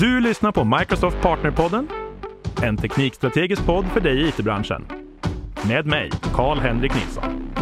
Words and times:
Du 0.00 0.20
lyssnar 0.20 0.52
på 0.52 0.64
Microsoft 0.64 1.22
Partnerpodden, 1.22 1.88
en 2.62 2.76
teknikstrategisk 2.76 3.66
podd 3.66 3.84
för 3.86 4.00
dig 4.00 4.22
i 4.22 4.28
it-branschen. 4.28 4.84
Med 5.68 5.86
mig, 5.86 6.10
Karl-Henrik 6.34 6.94
Nilsson. 6.94 7.52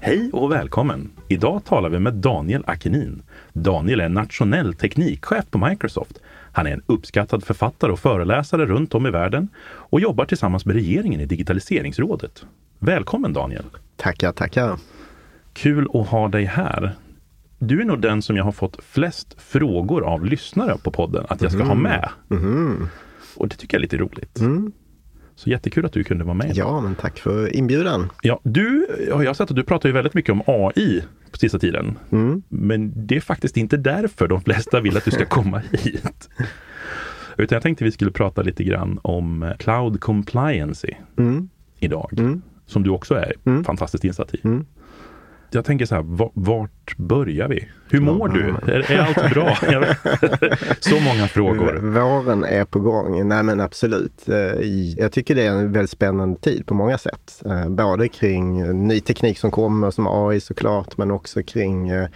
Hej 0.00 0.30
och 0.32 0.52
välkommen! 0.52 1.10
Idag 1.28 1.64
talar 1.64 1.88
vi 1.88 1.98
med 1.98 2.14
Daniel 2.14 2.64
Akenin. 2.66 3.22
Daniel 3.52 4.00
är 4.00 4.08
nationell 4.08 4.74
teknikchef 4.74 5.50
på 5.50 5.58
Microsoft. 5.58 6.18
Han 6.52 6.66
är 6.66 6.70
en 6.70 6.82
uppskattad 6.86 7.44
författare 7.44 7.92
och 7.92 7.98
föreläsare 7.98 8.66
runt 8.66 8.94
om 8.94 9.06
i 9.06 9.10
världen 9.10 9.48
och 9.64 10.00
jobbar 10.00 10.24
tillsammans 10.24 10.66
med 10.66 10.74
regeringen 10.76 11.20
i 11.20 11.26
Digitaliseringsrådet. 11.26 12.44
Välkommen 12.78 13.32
Daniel! 13.32 13.64
Tackar, 13.96 14.32
tackar! 14.32 14.78
Kul 15.52 15.88
att 15.94 16.08
ha 16.08 16.28
dig 16.28 16.44
här. 16.44 16.94
Du 17.62 17.80
är 17.80 17.84
nog 17.84 18.00
den 18.00 18.22
som 18.22 18.36
jag 18.36 18.44
har 18.44 18.52
fått 18.52 18.84
flest 18.84 19.42
frågor 19.42 20.04
av 20.04 20.24
lyssnare 20.24 20.76
på 20.82 20.90
podden 20.90 21.26
att 21.28 21.42
jag 21.42 21.52
ska 21.52 21.62
mm. 21.62 21.68
ha 21.68 21.74
med. 21.74 22.10
Mm. 22.30 22.88
Och 23.36 23.48
det 23.48 23.56
tycker 23.56 23.74
jag 23.76 23.78
är 23.78 23.82
lite 23.82 23.96
roligt. 23.96 24.40
Mm. 24.40 24.72
Så 25.34 25.50
jättekul 25.50 25.86
att 25.86 25.92
du 25.92 26.04
kunde 26.04 26.24
vara 26.24 26.34
med. 26.34 26.52
Ja, 26.54 26.80
men 26.80 26.94
tack 26.94 27.18
för 27.18 27.56
inbjudan. 27.56 28.12
Ja, 28.22 28.40
du, 28.42 28.86
jag 29.08 29.16
har 29.16 29.34
sett 29.34 29.50
att 29.50 29.56
du 29.56 29.64
pratar 29.64 29.88
ju 29.88 29.92
väldigt 29.92 30.14
mycket 30.14 30.32
om 30.32 30.42
AI 30.46 31.04
på 31.30 31.38
sista 31.38 31.58
tiden. 31.58 31.98
Mm. 32.10 32.42
Men 32.48 33.06
det 33.06 33.16
är 33.16 33.20
faktiskt 33.20 33.56
inte 33.56 33.76
därför 33.76 34.28
de 34.28 34.40
flesta 34.40 34.80
vill 34.80 34.96
att 34.96 35.04
du 35.04 35.10
ska 35.10 35.26
komma 35.26 35.58
hit. 35.72 36.28
Utan 37.36 37.56
jag 37.56 37.62
tänkte 37.62 37.84
vi 37.84 37.92
skulle 37.92 38.10
prata 38.10 38.42
lite 38.42 38.64
grann 38.64 38.98
om 39.02 39.52
cloud 39.58 40.00
compliancy 40.00 40.94
mm. 41.18 41.48
idag. 41.78 42.12
Mm. 42.18 42.42
Som 42.66 42.82
du 42.82 42.90
också 42.90 43.14
är 43.14 43.32
mm. 43.44 43.64
fantastiskt 43.64 44.04
insatt 44.04 44.34
i. 44.34 44.40
Mm 44.44 44.66
jag 45.54 45.64
tänker 45.64 45.86
så 45.86 45.94
här, 45.94 46.30
vart 46.34 46.79
börjar 46.96 47.48
vi? 47.48 47.68
Hur 47.92 48.00
mår 48.00 48.28
du? 48.28 48.72
Är, 48.72 48.90
är 48.90 48.98
allt 48.98 49.34
bra? 49.34 49.56
så 50.80 51.00
många 51.00 51.28
frågor. 51.28 51.76
Våren 51.76 52.44
är 52.44 52.64
på 52.64 52.80
gång. 52.80 53.28
Nej 53.28 53.42
men 53.42 53.60
absolut. 53.60 54.28
Eh, 54.28 54.36
jag 54.98 55.12
tycker 55.12 55.34
det 55.34 55.46
är 55.46 55.50
en 55.50 55.72
väldigt 55.72 55.90
spännande 55.90 56.40
tid 56.40 56.66
på 56.66 56.74
många 56.74 56.98
sätt. 56.98 57.42
Eh, 57.46 57.68
både 57.68 58.08
kring 58.08 58.72
ny 58.86 59.00
teknik 59.00 59.38
som 59.38 59.50
kommer 59.50 59.90
som 59.90 60.06
AI 60.06 60.40
såklart, 60.40 60.96
men 60.96 61.10
också 61.10 61.42
kring 61.42 61.88
eh, 61.88 62.08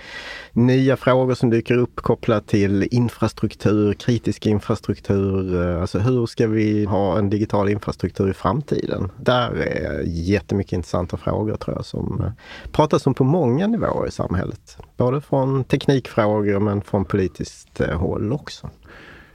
nya 0.53 0.97
frågor 0.97 1.35
som 1.35 1.51
dyker 1.51 1.77
upp 1.77 1.97
kopplat 1.97 2.47
till 2.47 2.89
infrastruktur, 2.91 3.93
kritisk 3.93 4.47
infrastruktur. 4.47 5.67
Alltså 5.81 5.99
hur 5.99 6.27
ska 6.27 6.47
vi 6.47 6.85
ha 6.85 7.19
en 7.19 7.31
digital 7.31 7.69
infrastruktur 7.69 8.31
i 8.31 8.35
framtiden? 8.35 9.11
Där 9.17 9.51
är 9.53 10.03
jättemycket 10.07 10.73
intressanta 10.73 11.17
frågor 11.17 11.57
tror 11.57 11.77
jag 11.77 11.85
som 11.85 12.33
pratas 12.73 13.07
om 13.07 13.15
på 13.15 13.25
många 13.25 13.67
nivåer 13.67 14.09
i 14.09 14.11
samhället. 14.11 14.61
Både 14.97 15.21
från 15.21 15.65
teknikfrågor 15.65 16.61
men 16.61 16.83
från 16.83 17.05
politiskt 17.05 17.81
eh, 17.81 17.99
håll 17.99 18.33
också. 18.33 18.71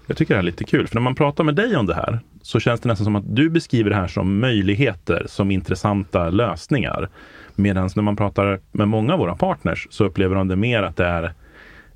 Jag 0.08 0.18
tycker 0.18 0.34
det 0.34 0.38
här 0.38 0.44
är 0.44 0.46
lite 0.46 0.64
kul, 0.64 0.88
för 0.88 0.96
när 0.96 1.02
man 1.02 1.16
pratar 1.16 1.44
med 1.44 1.56
dig 1.56 1.76
om 1.76 1.86
det 1.86 1.94
här 1.94 2.20
så 2.42 2.60
känns 2.60 2.82
det 2.82 2.90
nästan 2.90 3.06
som 3.06 3.16
att 3.16 3.36
du 3.36 3.50
beskriver 3.50 3.90
det 3.90 3.96
här 3.96 4.08
som 4.08 4.40
möjligheter, 4.40 5.26
som 5.28 5.52
intressanta 5.52 6.30
lösningar. 6.30 7.10
Medan 7.56 7.90
när 7.96 8.04
man 8.04 8.16
pratar 8.16 8.60
med 8.72 8.88
många 8.88 9.14
av 9.14 9.20
våra 9.20 9.36
partners 9.36 9.88
så 9.92 10.06
upplever 10.06 10.36
de 10.36 10.48
det 10.48 10.56
mer 10.56 10.84
att 10.84 10.98
det 10.98 11.06
är 11.06 11.34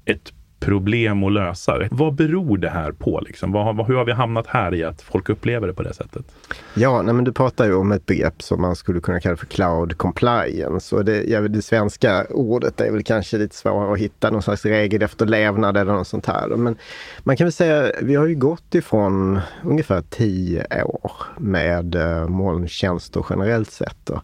ett 0.06 0.34
problem 0.64 1.24
att 1.24 1.32
lösa. 1.32 1.88
Vad 1.92 2.14
beror 2.14 2.58
det 2.58 2.70
här 2.70 2.92
på? 2.92 3.22
Liksom? 3.28 3.52
Vad, 3.52 3.88
hur 3.88 3.96
har 3.96 4.06
vi 4.06 4.12
hamnat 4.12 4.48
här 4.48 4.74
i 4.74 4.84
att 4.84 5.02
folk 5.02 5.30
upplever 5.30 5.68
det 5.68 5.74
på 5.74 5.84
det 5.84 5.94
sättet? 5.94 6.26
Ja, 6.74 7.02
nej, 7.02 7.14
men 7.14 7.24
du 7.24 7.32
pratar 7.32 7.66
ju 7.66 7.74
om 7.74 7.92
ett 7.92 8.06
begrepp 8.06 8.42
som 8.42 8.62
man 8.62 8.76
skulle 8.76 9.00
kunna 9.00 9.20
kalla 9.20 9.38
för 9.38 9.46
cloud 9.46 9.98
compliance. 9.98 10.96
Och 10.96 11.06
det, 11.06 11.24
ja, 11.24 11.42
det 11.42 11.62
svenska 11.62 12.26
ordet 12.30 12.82
är 12.82 12.92
väl 12.92 13.04
kanske 13.04 13.38
lite 13.38 13.56
svårare 13.56 13.94
att 13.94 14.00
hitta, 14.00 14.30
någon 14.30 14.42
slags 14.42 14.66
regel 14.66 15.02
efterlevnad 15.02 15.78
eller 15.78 15.94
något 15.94 16.08
sånt 16.08 16.26
här. 16.26 16.48
Men 16.48 16.76
man 17.24 17.38
kan 17.38 17.46
väl 17.46 17.54
säga, 17.54 17.92
vi 18.02 18.16
har 18.16 18.26
ju 18.26 18.36
gått 18.36 18.76
ifrån 18.76 19.40
ungefär 19.64 20.02
tio 20.10 20.84
år 20.84 21.12
med 21.38 21.96
eh, 21.96 22.28
molntjänster 22.28 23.26
generellt 23.30 23.72
sett. 23.72 23.98
Då. 24.04 24.22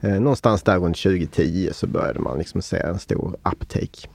Eh, 0.00 0.20
någonstans 0.20 0.62
där 0.62 0.78
runt 0.78 1.02
2010 1.02 1.70
så 1.72 1.86
började 1.86 2.20
man 2.20 2.38
liksom 2.38 2.62
se 2.62 2.76
en 2.76 2.98
stor 2.98 3.36
uptake. 3.42 4.08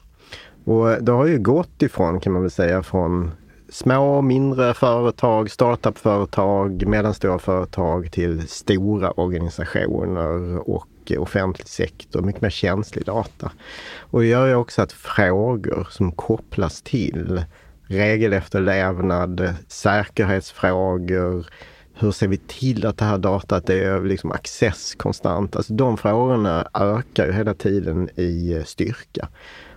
Och 0.65 0.91
eh, 0.91 0.97
det 0.97 1.11
har 1.11 1.25
ju 1.25 1.39
gått 1.39 1.81
ifrån, 1.81 2.19
kan 2.19 2.33
man 2.33 2.41
väl 2.41 2.51
säga, 2.51 2.83
från 2.83 3.31
små, 3.69 4.21
mindre 4.21 4.73
företag, 4.73 5.51
startupföretag, 5.51 6.87
mellanstora 6.87 7.39
företag 7.39 8.11
till 8.11 8.47
stora 8.47 9.11
organisationer 9.11 10.69
och 10.69 10.87
offentlig 11.17 11.67
sektor, 11.67 12.21
mycket 12.21 12.41
mer 12.41 12.49
känslig 12.49 13.05
data. 13.05 13.51
Och 13.99 14.19
det 14.19 14.27
gör 14.27 14.47
ju 14.47 14.55
också 14.55 14.81
att 14.81 14.91
frågor 14.91 15.87
som 15.89 16.11
kopplas 16.11 16.81
till 16.81 17.43
regelefterlevnad, 17.87 19.53
säkerhetsfrågor, 19.67 21.45
hur 21.93 22.11
ser 22.11 22.27
vi 22.27 22.37
till 22.37 22.85
att 22.85 22.97
det 22.97 23.05
här 23.05 23.17
datat 23.17 23.69
är 23.69 24.01
liksom 24.01 24.31
access 24.31 24.95
konstant? 24.95 25.55
Alltså 25.55 25.73
de 25.73 25.97
frågorna 25.97 26.67
ökar 26.73 27.25
ju 27.25 27.31
hela 27.31 27.53
tiden 27.53 28.09
i 28.19 28.63
styrka. 28.65 29.27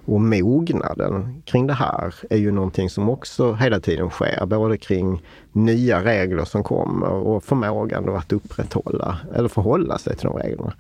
Och 0.07 0.21
mognaden 0.21 1.43
kring 1.45 1.67
det 1.67 1.73
här 1.73 2.15
är 2.31 2.37
ju 2.37 2.53
någonting 2.53 2.91
som 2.91 3.09
också 3.09 3.53
hela 3.53 3.81
tiden 3.81 4.11
sker, 4.11 4.47
både 4.47 4.77
kring 4.77 5.23
nya 5.53 6.05
regler 6.05 6.45
som 6.45 6.63
kommer 6.63 7.09
och 7.09 7.45
förmågan 7.45 8.17
att 8.17 8.33
upprätthålla 8.33 9.19
eller 9.35 9.49
förhålla 9.49 9.99
sig 9.99 10.17
till 10.17 10.27
de 10.27 10.37
reglerna. 10.37 10.75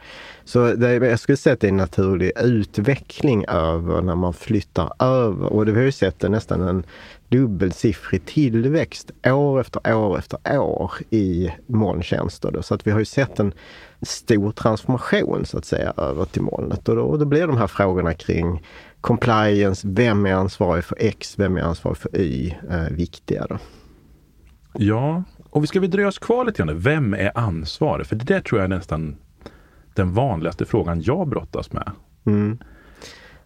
Så 0.45 0.75
det, 0.75 0.95
jag 0.95 1.19
skulle 1.19 1.37
säga 1.37 1.55
att 1.55 1.61
det 1.61 1.67
är 1.67 1.73
en 1.73 1.77
naturlig 1.77 2.33
utveckling 2.41 3.45
över 3.49 4.03
när 4.03 4.15
man 4.15 4.35
flyttar 4.35 4.93
över 4.99 5.53
och 5.53 5.67
det 5.67 5.73
har 5.73 5.81
ju 5.81 5.93
sett 5.93 6.21
det 6.21 6.29
nästan 6.29 6.63
en 6.63 6.85
dubbelsiffrig 7.29 8.27
tillväxt 8.27 9.11
år 9.27 9.61
efter 9.61 9.95
år 9.95 10.19
efter 10.19 10.59
år 10.59 10.93
i 11.11 11.51
molntjänster. 11.67 12.63
Så 12.63 12.75
att 12.75 12.87
vi 12.87 12.91
har 12.91 12.99
ju 12.99 13.05
sett 13.05 13.41
en 13.41 13.53
stor 14.03 14.53
transformation 14.53 15.45
så 15.47 15.59
att 15.59 15.65
säga 15.65 15.93
över 15.97 16.25
till 16.25 16.43
molnet 16.43 16.89
och 16.89 16.97
då, 16.97 17.03
och 17.03 17.19
då 17.19 17.25
blir 17.25 17.47
de 17.47 17.57
här 17.57 17.67
frågorna 17.67 18.15
kring 18.15 18.63
compliance, 19.05 19.89
vem 19.89 20.27
är 20.27 20.33
ansvarig 20.33 20.85
för 20.85 20.97
X, 21.01 21.39
vem 21.39 21.57
är 21.57 21.61
ansvarig 21.61 21.97
för 21.99 22.17
Y, 22.17 22.57
eh, 22.71 22.83
viktiga. 22.91 23.47
Då. 23.49 23.59
Ja, 24.73 25.23
och 25.51 25.63
vi 25.63 25.67
ska 25.67 25.81
vi 25.81 25.87
dröja 25.87 26.09
oss 26.09 26.19
kvar 26.19 26.45
lite 26.45 26.63
grann. 26.63 26.79
Vem 26.79 27.15
är 27.15 27.39
ansvarig? 27.39 28.07
För 28.07 28.17
det 28.17 28.25
där 28.25 28.41
tror 28.41 28.61
jag 28.61 28.65
är 28.65 28.77
nästan 28.77 29.17
den 29.95 30.13
vanligaste 30.13 30.65
frågan 30.65 31.03
jag 31.03 31.29
brottas 31.29 31.73
med. 31.73 31.91
Mm. 32.27 32.59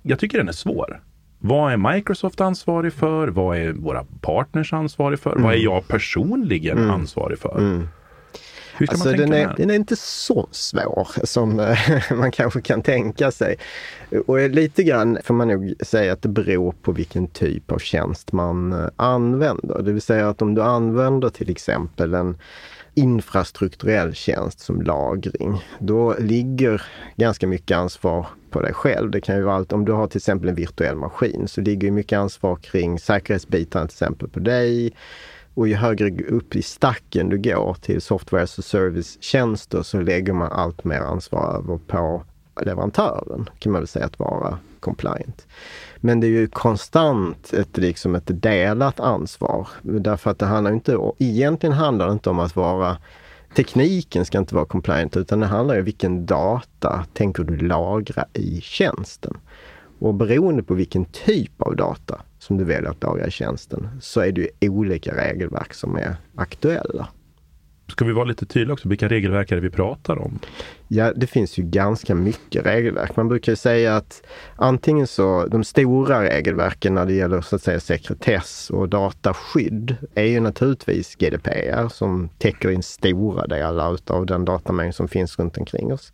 Jag 0.03 0.19
tycker 0.19 0.39
den 0.39 0.49
är 0.49 0.53
svår. 0.53 1.03
Vad 1.39 1.73
är 1.73 1.95
Microsoft 1.95 2.41
ansvarig 2.41 2.93
för? 2.93 3.29
Vad 3.29 3.59
är 3.59 3.73
våra 3.73 4.05
partners 4.21 4.73
ansvarig 4.73 5.19
för? 5.19 5.31
Mm. 5.31 5.43
Vad 5.43 5.53
är 5.53 5.57
mm. 5.57 5.73
jag 5.73 5.89
personligen 5.89 6.79
mm. 6.79 6.91
ansvarig 6.91 7.39
för? 7.39 7.59
Hur 8.79 8.87
ska 8.87 8.95
alltså, 8.95 9.09
man 9.09 9.17
tänka 9.17 9.37
den, 9.37 9.51
är, 9.51 9.57
den 9.57 9.71
är 9.71 9.75
inte 9.75 9.97
så 9.97 10.49
svår 10.51 11.09
som 11.27 11.61
eh, 11.61 11.79
man 12.17 12.31
kanske 12.31 12.61
kan 12.61 12.83
tänka 12.83 13.31
sig. 13.31 13.57
Och 14.27 14.51
lite 14.51 14.83
grann 14.83 15.19
får 15.25 15.35
man 15.35 15.49
nog 15.49 15.75
säga 15.81 16.13
att 16.13 16.23
det 16.23 16.29
beror 16.29 16.73
på 16.73 16.93
vilken 16.93 17.29
typ 17.29 17.73
av 17.73 17.79
tjänst 17.79 18.33
man 18.33 18.73
eh, 18.73 18.89
använder. 18.97 19.83
Det 19.83 19.93
vill 19.93 20.03
säga 20.03 20.29
att 20.29 20.43
om 20.43 20.55
du 20.55 20.63
använder 20.63 21.29
till 21.29 21.51
exempel 21.51 22.15
en 22.15 22.37
infrastrukturell 22.95 24.15
tjänst 24.15 24.61
som 24.61 24.83
lagring, 24.83 25.65
då 25.79 26.15
ligger 26.19 26.83
ganska 27.17 27.47
mycket 27.47 27.77
ansvar 27.77 28.27
på 28.51 28.63
dig 28.63 28.73
själv. 28.73 29.11
Det 29.11 29.21
kan 29.21 29.37
ju 29.37 29.43
vara 29.43 29.55
allt, 29.55 29.73
om 29.73 29.85
du 29.85 29.93
har 29.93 30.07
till 30.07 30.19
exempel 30.19 30.49
en 30.49 30.55
virtuell 30.55 30.97
maskin 30.97 31.49
så 31.49 31.61
ligger 31.61 31.91
mycket 31.91 32.19
ansvar 32.19 32.57
kring 32.57 32.99
säkerhetsbitarna 32.99 33.87
till 33.87 33.95
exempel 33.95 34.29
på 34.29 34.41
dig. 34.41 34.93
Och 35.55 35.69
ju 35.69 35.75
högre 35.75 36.25
upp 36.25 36.57
i 36.57 36.63
stacken 36.63 37.29
du 37.29 37.39
går 37.39 37.77
till 37.81 38.01
software 38.01 38.43
as 38.43 38.59
a 38.59 38.63
service-tjänster 38.63 39.83
så 39.83 40.01
lägger 40.01 40.33
man 40.33 40.53
allt 40.53 40.85
mer 40.85 41.01
ansvar 41.01 41.57
över 41.57 41.79
på 41.87 42.23
leverantören, 42.65 43.49
kan 43.59 43.73
man 43.73 43.81
väl 43.81 43.89
säga, 43.89 44.07
att 44.07 44.19
vara 44.19 44.59
compliant. 44.81 45.47
Men 45.97 46.21
det 46.21 46.27
är 46.27 46.31
ju 46.31 46.49
konstant 46.49 47.53
ett, 47.53 47.77
liksom 47.77 48.15
ett 48.15 48.43
delat 48.43 49.01
ansvar. 49.01 49.69
Därför 49.83 50.31
att 50.31 50.39
det 50.39 50.47
handlar 50.47 50.73
inte, 50.73 50.99
egentligen 51.19 51.73
handlar 51.73 52.07
det 52.07 52.13
inte 52.13 52.31
om 52.31 52.39
att 52.39 52.57
vara 52.57 52.97
Tekniken 53.55 54.25
ska 54.25 54.39
inte 54.39 54.55
vara 54.55 54.65
compliant 54.65 55.17
utan 55.17 55.41
det 55.41 55.47
handlar 55.47 55.75
ju 55.75 55.81
om 55.81 55.85
vilken 55.85 56.27
data 56.27 57.05
tänker 57.13 57.45
du 57.45 57.57
lagra 57.57 58.25
i 58.33 58.61
tjänsten. 58.61 59.37
Och 59.99 60.15
beroende 60.15 60.63
på 60.63 60.75
vilken 60.75 61.05
typ 61.05 61.63
av 61.63 61.77
data 61.77 62.21
som 62.49 62.59
du 62.59 62.65
väljer 62.65 62.91
att 62.91 63.03
lagra 63.03 63.27
i 63.27 63.31
tjänsten 63.31 63.89
så 64.01 64.21
är 64.21 64.33
det 64.33 64.41
ju 64.41 64.71
olika 64.71 65.17
regelverk 65.17 65.75
som 65.75 65.97
är 65.97 66.17
aktuella. 66.35 67.09
Ska 67.89 68.05
vi 68.05 68.13
vara 68.13 68.25
lite 68.25 68.47
tydliga 68.47 68.73
också, 68.73 68.89
vilka 68.89 69.09
regelverk 69.09 69.53
är 69.53 69.57
det 69.57 69.63
vi 69.63 69.71
pratar 69.71 70.19
om? 70.19 70.39
Ja, 70.89 71.13
det 71.13 71.27
finns 71.27 71.59
ju 71.59 71.63
ganska 71.63 72.15
mycket 72.15 72.67
regelverk. 72.67 73.17
Man 73.17 73.29
brukar 73.29 73.55
säga 73.55 73.97
att 73.97 74.23
antingen 74.57 75.07
så, 75.07 75.47
de 75.47 75.65
stora 75.65 76.23
regelverken 76.23 76.95
när 76.95 77.07
det 77.07 77.13
gäller 77.13 77.41
så 77.41 77.57
att 77.57 77.63
säga 77.63 77.81
sekretess 77.81 78.71
och 78.71 78.89
dataskydd 78.89 79.97
är 80.15 80.25
ju 80.25 80.41
naturligtvis 80.41 81.15
GDPR 81.15 81.89
som 81.89 82.29
täcker 82.39 82.71
in 82.71 82.83
stora 82.83 83.47
delar 83.47 83.99
av 84.07 84.27
den 84.27 84.45
datamängd 84.45 84.95
som 84.95 85.09
finns 85.09 85.39
runt 85.39 85.59
omkring 85.59 85.93
oss. 85.93 86.13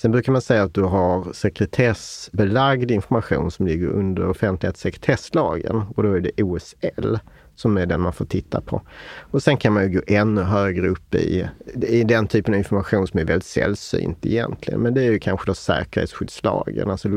Sen 0.00 0.10
brukar 0.10 0.32
man 0.32 0.42
säga 0.42 0.62
att 0.62 0.74
du 0.74 0.82
har 0.82 1.32
sekretessbelagd 1.32 2.90
information 2.90 3.50
som 3.50 3.66
ligger 3.66 3.86
under 3.86 4.28
offentlighetssekretesslagen. 4.28 5.82
och 5.96 6.02
då 6.02 6.12
är 6.12 6.20
det 6.20 6.42
OSL 6.42 7.16
som 7.54 7.76
är 7.76 7.86
den 7.86 8.00
man 8.00 8.12
får 8.12 8.24
titta 8.24 8.60
på. 8.60 8.82
Och 9.18 9.42
sen 9.42 9.56
kan 9.56 9.72
man 9.72 9.82
ju 9.82 9.88
gå 9.88 10.00
ännu 10.06 10.40
högre 10.40 10.88
upp 10.88 11.14
i, 11.14 11.48
i 11.74 12.04
den 12.04 12.26
typen 12.26 12.54
av 12.54 12.58
information 12.58 13.06
som 13.06 13.20
är 13.20 13.24
väldigt 13.24 13.46
sällsynt 13.46 14.26
egentligen. 14.26 14.80
Men 14.80 14.94
det 14.94 15.02
är 15.02 15.10
ju 15.10 15.18
kanske 15.18 15.50
då 15.50 15.54
säkerhetsskyddslagen, 15.54 16.90
alltså 16.90 17.08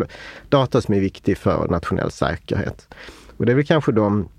data 0.50 0.82
som 0.82 0.94
är 0.94 1.00
viktig 1.00 1.38
för 1.38 1.68
nationell 1.68 2.12
säkerhet. 2.12 2.88
Och 3.38 3.46
det 3.46 3.52
är 3.52 3.56
väl 3.56 3.66
kanske 3.66 3.92
de 3.92 4.30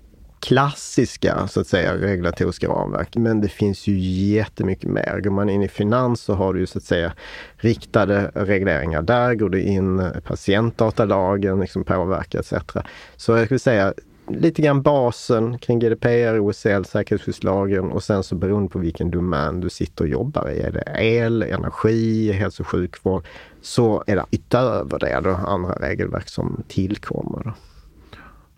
klassiska 0.45 1.47
så 1.47 1.61
att 1.61 1.67
säga 1.67 1.97
regulatoriska 1.97 2.67
ramverk. 2.67 3.15
Men 3.15 3.41
det 3.41 3.49
finns 3.49 3.87
ju 3.87 3.99
jättemycket 4.35 4.89
mer. 4.89 5.19
Går 5.23 5.31
man 5.31 5.49
in 5.49 5.63
i 5.63 5.67
finans 5.67 6.21
så 6.21 6.33
har 6.33 6.53
du 6.53 6.59
ju 6.59 6.65
så 6.65 6.77
att 6.77 6.83
säga 6.83 7.13
riktade 7.57 8.31
regleringar 8.33 9.01
där. 9.01 9.35
Går 9.35 9.49
du 9.49 9.61
in 9.61 9.99
eh, 9.99 10.11
patientdatalagen, 10.11 11.59
liksom 11.59 11.83
påverkar 11.83 12.39
etc. 12.39 12.53
Så 13.15 13.31
jag 13.31 13.45
skulle 13.45 13.59
säga 13.59 13.93
lite 14.27 14.61
grann 14.61 14.81
basen 14.81 15.57
kring 15.59 15.79
GDPR, 15.79 16.39
OSL, 16.39 16.85
säkerhetsskyddslagen 16.85 17.91
och 17.91 18.03
sen 18.03 18.23
så 18.23 18.35
beroende 18.35 18.69
på 18.69 18.79
vilken 18.79 19.11
domän 19.11 19.61
du 19.61 19.69
sitter 19.69 20.03
och 20.03 20.09
jobbar 20.09 20.49
i. 20.49 20.59
Är 20.59 20.71
det 20.71 21.03
el, 21.03 21.43
energi, 21.43 22.31
hälso 22.31 22.63
och 22.63 22.67
sjukvård 22.67 23.25
så 23.61 24.03
är 24.07 24.15
det 24.15 24.25
utöver 24.31 24.99
det 24.99 25.19
då 25.23 25.29
andra 25.29 25.73
regelverk 25.73 26.29
som 26.29 26.63
tillkommer. 26.67 27.43
Då. 27.43 27.53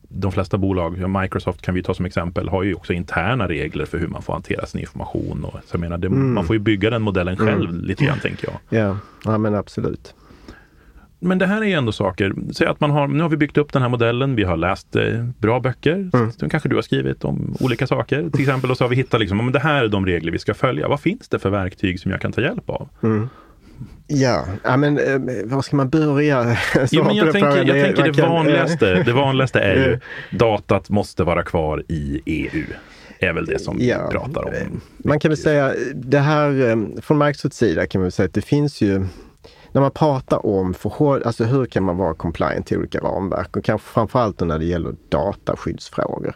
De 0.10 0.32
flesta 0.32 0.58
bolag, 0.58 1.10
Microsoft 1.22 1.62
kan 1.62 1.76
vi 1.76 1.84
ta 1.84 1.94
som 1.94 2.06
exempel, 2.06 2.50
har 2.50 2.64
ju 2.64 2.74
också 2.74 2.94
interna 2.94 3.48
regler 3.48 3.86
för 3.86 3.98
hur 3.98 4.08
man 4.08 4.22
får 4.22 4.34
hantera 4.34 4.66
sin 4.66 4.82
information. 4.82 5.44
Och, 5.44 5.54
så 5.54 5.74
jag 5.74 5.80
menar, 5.80 5.98
det, 5.98 6.08
mm. 6.08 6.34
Man 6.34 6.46
får 6.46 6.56
ju 6.56 6.60
bygga 6.60 6.90
den 6.90 7.02
modellen 7.02 7.38
själv 7.38 7.70
mm. 7.70 7.82
lite 7.82 8.06
grann 8.06 8.20
tänker 8.20 8.48
jag. 8.48 8.80
Ja, 8.82 8.98
ja 9.26 9.38
men 9.38 9.56
absolut 9.56 10.16
men 11.20 11.38
det 11.38 11.46
här 11.46 11.64
är 11.64 11.78
ändå 11.78 11.92
saker, 11.92 12.34
säg 12.52 12.68
att 12.68 12.80
man 12.80 12.92
har, 12.92 13.08
nu 13.08 13.24
har 13.24 13.30
vi 13.30 13.38
byggt 13.38 13.58
upp 13.58 13.74
den 13.74 13.82
här 13.82 13.90
modellen, 13.90 14.36
vi 14.36 14.44
har 14.44 14.58
läst 14.58 14.96
eh, 14.96 15.26
bra 15.38 15.60
böcker, 15.60 16.10
mm. 16.14 16.32
som 16.32 16.50
kanske 16.50 16.70
du 16.70 16.76
har 16.76 16.82
skrivit 16.82 17.24
om 17.24 17.56
olika 17.60 17.88
saker 17.88 18.30
till 18.30 18.42
exempel 18.42 18.72
och 18.72 18.78
så 18.78 18.84
har 18.84 18.90
vi 18.90 18.96
hittat 18.96 19.20
liksom, 19.20 19.38
men 19.38 19.52
det 19.52 19.60
här 19.60 19.84
är 19.84 19.88
de 19.88 20.06
regler 20.06 20.32
vi 20.32 20.40
ska 20.40 20.54
följa. 20.54 20.88
Vad 20.88 21.00
finns 21.00 21.30
det 21.30 21.40
för 21.40 21.50
verktyg 21.50 22.00
som 22.00 22.12
jag 22.12 22.22
kan 22.22 22.32
ta 22.32 22.42
hjälp 22.42 22.70
av? 22.70 22.90
Mm. 23.04 23.30
Ja, 24.08 24.46
ja 24.64 24.78
men 24.78 25.00
eh, 25.00 25.46
var 25.46 25.62
ska 25.62 25.76
man 25.76 25.90
börja? 25.90 26.58
jo, 26.92 27.04
men 27.04 27.16
jag 27.16 27.32
tänker, 27.32 27.66
jag 27.66 27.86
tänker 27.86 28.12
det, 28.12 28.22
vanligaste, 28.22 28.94
det 29.06 29.14
vanligaste 29.14 29.60
är 29.60 29.76
ju 29.76 30.00
datat 30.38 30.90
måste 30.90 31.24
vara 31.24 31.44
kvar 31.44 31.84
i 31.88 32.22
EU 32.26 32.64
är 33.20 33.34
väl 33.34 33.46
det 33.46 33.60
som 33.60 33.78
ja, 33.80 34.06
vi 34.06 34.12
pratar 34.12 34.46
om. 34.46 34.82
Man 34.98 35.20
kan 35.20 35.30
väl 35.30 35.38
säga 35.38 35.74
det 35.94 36.20
här 36.20 36.70
eh, 36.70 37.02
från 37.02 37.18
Microsofts 37.18 37.58
sida 37.58 37.88
kan 37.88 38.02
man 38.02 38.12
säga 38.12 38.28
att 38.28 38.34
det 38.34 38.42
finns 38.42 38.82
ju 38.82 39.06
när 39.72 39.82
man 39.82 39.92
pratar 39.92 40.46
om 40.46 40.74
förhåll, 40.74 41.24
alltså 41.24 41.44
hur 41.44 41.66
kan 41.66 41.84
man 41.84 41.98
vara 41.98 42.14
compliant 42.14 42.68
till 42.68 42.78
olika 42.78 43.00
ramverk 43.00 43.58
och 43.58 43.64
kanske 43.64 43.88
framförallt 43.88 44.40
när 44.40 44.60
det 44.60 44.66
gäller 44.66 44.96
dataskyddsfrågor. 45.10 46.36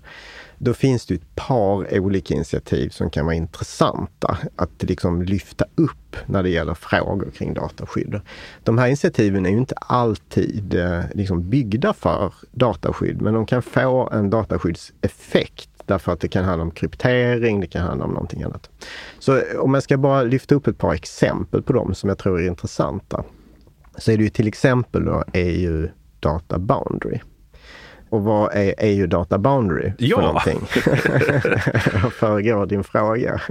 Då 0.64 0.74
finns 0.74 1.06
det 1.06 1.14
ett 1.14 1.36
par 1.36 2.00
olika 2.00 2.34
initiativ 2.34 2.90
som 2.90 3.10
kan 3.10 3.26
vara 3.26 3.36
intressanta 3.36 4.38
att 4.56 4.84
liksom 4.84 5.22
lyfta 5.22 5.66
upp 5.76 6.16
när 6.26 6.44
det 6.44 6.50
gäller 6.50 6.74
frågor 6.74 7.32
kring 7.32 7.54
dataskydd. 7.54 8.22
De 8.64 8.78
här 8.78 8.88
initiativen 8.88 9.46
är 9.46 9.50
ju 9.50 9.58
inte 9.58 9.76
alltid 9.76 10.76
eh, 10.76 11.02
liksom 11.14 11.50
byggda 11.50 11.94
för 11.94 12.34
dataskydd, 12.52 13.22
men 13.22 13.34
de 13.34 13.46
kan 13.46 13.62
få 13.62 14.10
en 14.12 14.30
dataskyddseffekt 14.30 15.70
Därför 15.86 16.12
att 16.12 16.20
det 16.20 16.28
kan 16.28 16.46
handla 16.46 16.64
om 16.64 16.72
kryptering, 16.72 17.60
det 17.60 17.68
kan 17.68 17.82
handla 17.82 18.06
om 18.06 18.12
någonting 18.12 18.44
annat. 18.44 18.70
Så 19.20 19.42
om 19.60 19.74
jag 19.74 19.84
ska 19.84 19.98
bara 19.98 20.24
lyfta 20.24 20.56
upp 20.56 20.68
ett 20.68 20.78
par 20.78 20.94
exempel 20.94 21.62
på 21.62 21.74
dem 21.74 21.96
som 21.96 22.10
jag 22.10 22.18
tror 22.18 22.42
är 22.42 22.48
intressanta. 22.48 23.24
Så 23.98 24.12
är 24.12 24.18
det 24.18 24.24
ju 24.24 24.30
till 24.30 24.48
exempel 24.48 25.06
då 25.06 25.24
EU 25.34 25.88
Data 26.20 26.60
Boundary. 26.60 27.20
Och 28.12 28.24
vad 28.24 28.54
är 28.54 28.76
EU 28.78 29.08
Data 29.08 29.38
Boundary 29.38 29.94
ja. 29.98 30.18
för 30.18 30.24
någonting? 30.24 30.68
jag 32.02 32.14
föregår 32.20 32.66
din 32.66 32.84
fråga. 32.84 33.42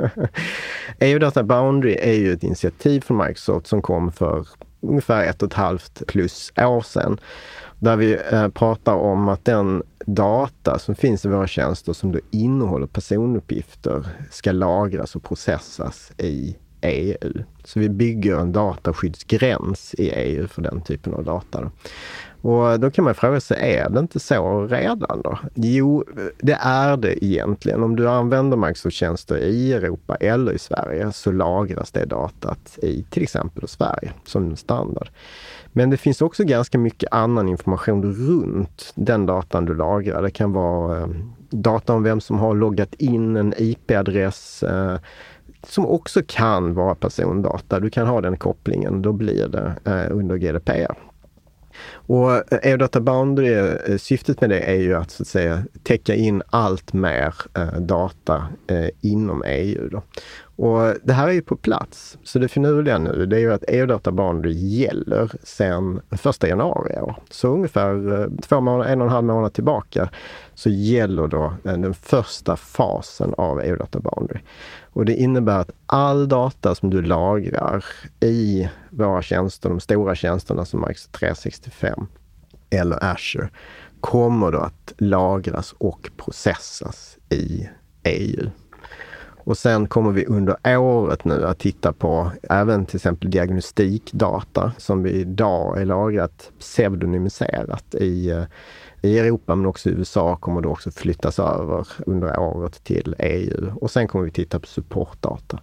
EU 1.01 1.19
Data 1.19 1.43
Boundary 1.43 1.97
är 2.01 2.13
ju 2.13 2.33
ett 2.33 2.43
initiativ 2.43 3.01
från 3.01 3.17
Microsoft 3.17 3.67
som 3.67 3.83
kom 3.83 4.13
för 4.13 4.47
ungefär 4.81 5.25
ett 5.25 5.43
och 5.43 5.49
ett 5.49 5.55
halvt 5.55 6.03
plus 6.07 6.53
år 6.57 6.81
sedan. 6.81 7.21
Där 7.79 7.97
vi 7.97 8.19
eh, 8.33 8.49
pratar 8.49 8.95
om 8.95 9.29
att 9.29 9.45
den 9.45 9.83
data 10.07 10.79
som 10.79 10.95
finns 10.95 11.25
i 11.25 11.29
våra 11.29 11.47
tjänster 11.47 11.93
som 11.93 12.13
då 12.13 12.19
innehåller 12.31 12.87
personuppgifter 12.87 14.07
ska 14.31 14.53
lagras 14.53 15.17
och 15.17 15.23
processas 15.23 16.13
i 16.19 16.57
EU. 16.83 17.43
Så 17.65 17.81
vi 17.81 17.89
bygger 17.89 18.37
en 18.37 18.53
dataskyddsgräns 18.53 19.95
i 19.99 20.11
EU 20.11 20.49
för 20.49 20.63
den 20.63 20.81
typen 20.81 21.15
av 21.15 21.25
data. 21.25 21.71
Och 22.43 22.81
då 22.81 22.91
kan 22.91 23.05
man 23.05 23.15
fråga 23.15 23.41
sig, 23.41 23.77
är 23.77 23.91
det 23.91 24.01
inte 24.01 24.21
så 24.21 24.67
redan 24.67 25.23
då? 25.23 25.39
Jo, 25.55 26.05
det 26.39 26.59
är 26.61 26.97
det 26.97 27.25
egentligen. 27.25 27.83
Om 27.83 27.97
du 27.97 28.09
använder 28.09 28.57
Microsoft-tjänster 28.57 29.39
i 29.39 29.73
Europa 29.73 30.17
eller 30.17 30.53
i 30.53 30.59
Sverige 30.59 31.13
så 31.13 31.33
lagras 31.33 31.91
det 31.91 32.05
datat 32.05 32.79
i 32.83 33.05
till 33.11 33.23
exempel 33.23 33.69
Sverige 33.69 34.13
som 34.25 34.57
standard. 34.57 35.09
Men 35.73 35.91
det 35.91 35.97
finns 35.97 36.23
också 36.23 36.45
ganska 36.45 36.79
mycket 36.79 37.13
annan 37.13 37.49
information 37.49 38.15
runt 38.15 38.93
den 38.95 39.27
datan 39.27 39.65
du 39.65 39.75
lagrar. 39.75 40.23
Det 40.23 40.31
kan 40.31 40.53
vara 40.53 41.01
eh, 41.01 41.09
data 41.51 41.95
om 41.95 42.03
vem 42.03 42.21
som 42.21 42.39
har 42.39 42.55
loggat 42.55 42.95
in 42.95 43.37
en 43.37 43.55
IP-adress 43.57 44.63
eh, 44.63 44.99
som 45.67 45.87
också 45.87 46.23
kan 46.27 46.75
vara 46.75 46.95
persondata. 46.95 47.81
Du 47.81 47.91
kan 47.91 48.07
ha 48.07 48.21
den 48.21 48.37
kopplingen, 48.37 49.03
då 49.03 49.13
blir 49.13 49.49
det 49.49 49.75
eh, 49.85 50.17
under 50.17 50.37
GDPR. 50.37 50.95
Och 51.93 52.53
eh, 52.53 52.59
EU-Data 52.63 53.01
Boundary, 53.01 53.53
eh, 53.53 53.97
syftet 53.97 54.41
med 54.41 54.51
det 54.51 54.61
är 54.61 54.81
ju 54.81 54.95
att, 54.95 55.11
så 55.11 55.23
att 55.23 55.27
säga, 55.27 55.63
täcka 55.83 56.15
in 56.15 56.43
allt 56.51 56.93
mer 56.93 57.35
eh, 57.55 57.81
data 57.81 58.47
inom 59.01 59.43
EU. 59.47 59.89
Då. 59.89 60.03
Och 60.61 60.95
det 61.03 61.13
här 61.13 61.29
är 61.29 61.33
ju 61.33 61.43
på 61.43 61.57
plats. 61.57 62.19
Så 62.25 62.39
det 62.39 62.49
finurliga 62.49 62.99
nu 62.99 63.27
det 63.27 63.37
är 63.37 63.41
ju 63.41 63.53
att 63.53 63.65
EU-Data 63.69 64.13
Boundary 64.13 64.53
gäller 64.53 65.33
sedan 65.43 66.01
1 66.11 66.43
januari 66.43 66.95
i 66.95 67.01
år. 67.01 67.17
Så 67.31 67.49
ungefär 67.49 68.21
eh, 68.21 68.29
två 68.43 68.61
månader, 68.61 68.93
en 68.93 69.01
och 69.01 69.07
en 69.07 69.13
halv 69.13 69.27
månad 69.27 69.53
tillbaka 69.53 70.11
så 70.55 70.71
gäller 70.71 71.27
då 71.27 71.45
eh, 71.65 71.73
den 71.73 71.95
första 71.95 72.57
fasen 72.57 73.35
av 73.39 73.61
EU-Data 73.61 74.01
Boundary. 74.01 74.41
Och 74.93 75.05
det 75.05 75.15
innebär 75.15 75.59
att 75.59 75.71
all 75.87 76.29
data 76.29 76.75
som 76.75 76.91
du 76.91 77.03
lagrar 77.03 77.85
i 78.21 78.69
våra 78.91 79.23
tjänster, 79.23 79.69
de 79.69 79.81
stora 79.81 80.15
tjänsterna 80.15 80.65
som 80.65 80.81
Microsoft 80.81 81.13
365 81.13 82.07
eller 82.71 83.05
Azure, 83.05 83.49
kommer 84.01 84.53
då 84.53 84.59
att 84.59 84.93
lagras 84.99 85.75
och 85.79 86.11
processas 86.17 87.19
i 87.29 87.69
EU. 88.05 88.51
Och 89.45 89.59
sen 89.59 89.87
kommer 89.87 90.11
vi 90.11 90.27
under 90.27 90.79
året 90.79 91.25
nu 91.25 91.47
att 91.47 91.59
titta 91.59 91.93
på 91.93 92.33
även 92.51 92.87
till 92.87 92.97
exempel 92.97 93.31
diagnostikdata 93.31 94.73
som 94.79 95.03
vi 95.03 95.11
idag 95.11 95.81
är 95.81 95.85
lagrat 95.85 96.51
pseudonymiserat 96.59 97.95
i, 97.95 98.31
eh, 98.31 98.45
i 99.03 99.19
Europa 99.19 99.55
men 99.55 99.67
också 99.67 99.89
i 99.89 99.93
USA 99.93 100.37
kommer 100.37 100.61
det 100.61 100.69
också 100.69 100.91
flyttas 100.91 101.39
över 101.39 101.87
under 102.07 102.39
året 102.39 102.85
till 102.85 103.15
EU. 103.19 103.73
Och 103.81 103.91
sen 103.91 104.09
kommer 104.09 104.25
vi 104.25 104.31
titta 104.31 104.61
på 104.61 104.67
supportdata. 104.67 105.61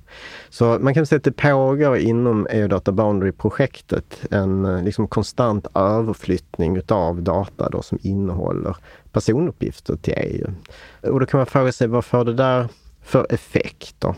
Så 0.49 0.77
man 0.79 0.93
kan 0.93 1.05
säga 1.05 1.17
att 1.17 1.23
det 1.23 1.31
pågår 1.31 1.97
inom 1.97 2.47
EU 2.51 2.67
Data 2.67 2.91
Boundary-projektet 2.91 4.21
en 4.31 4.65
eh, 4.65 4.83
liksom 4.83 5.07
konstant 5.07 5.67
överflyttning 5.73 6.77
utav 6.77 7.21
data 7.21 7.69
då 7.69 7.81
som 7.81 7.99
innehåller 8.01 8.77
personuppgifter 9.11 9.95
till 9.95 10.13
EU. 10.17 10.47
Och 11.01 11.19
då 11.19 11.25
kan 11.25 11.37
man 11.37 11.47
fråga 11.47 11.71
sig 11.71 11.87
vad 11.87 12.05
får 12.05 12.25
det 12.25 12.33
där 12.33 12.67
för 13.07 13.27
effekter. 13.29 14.15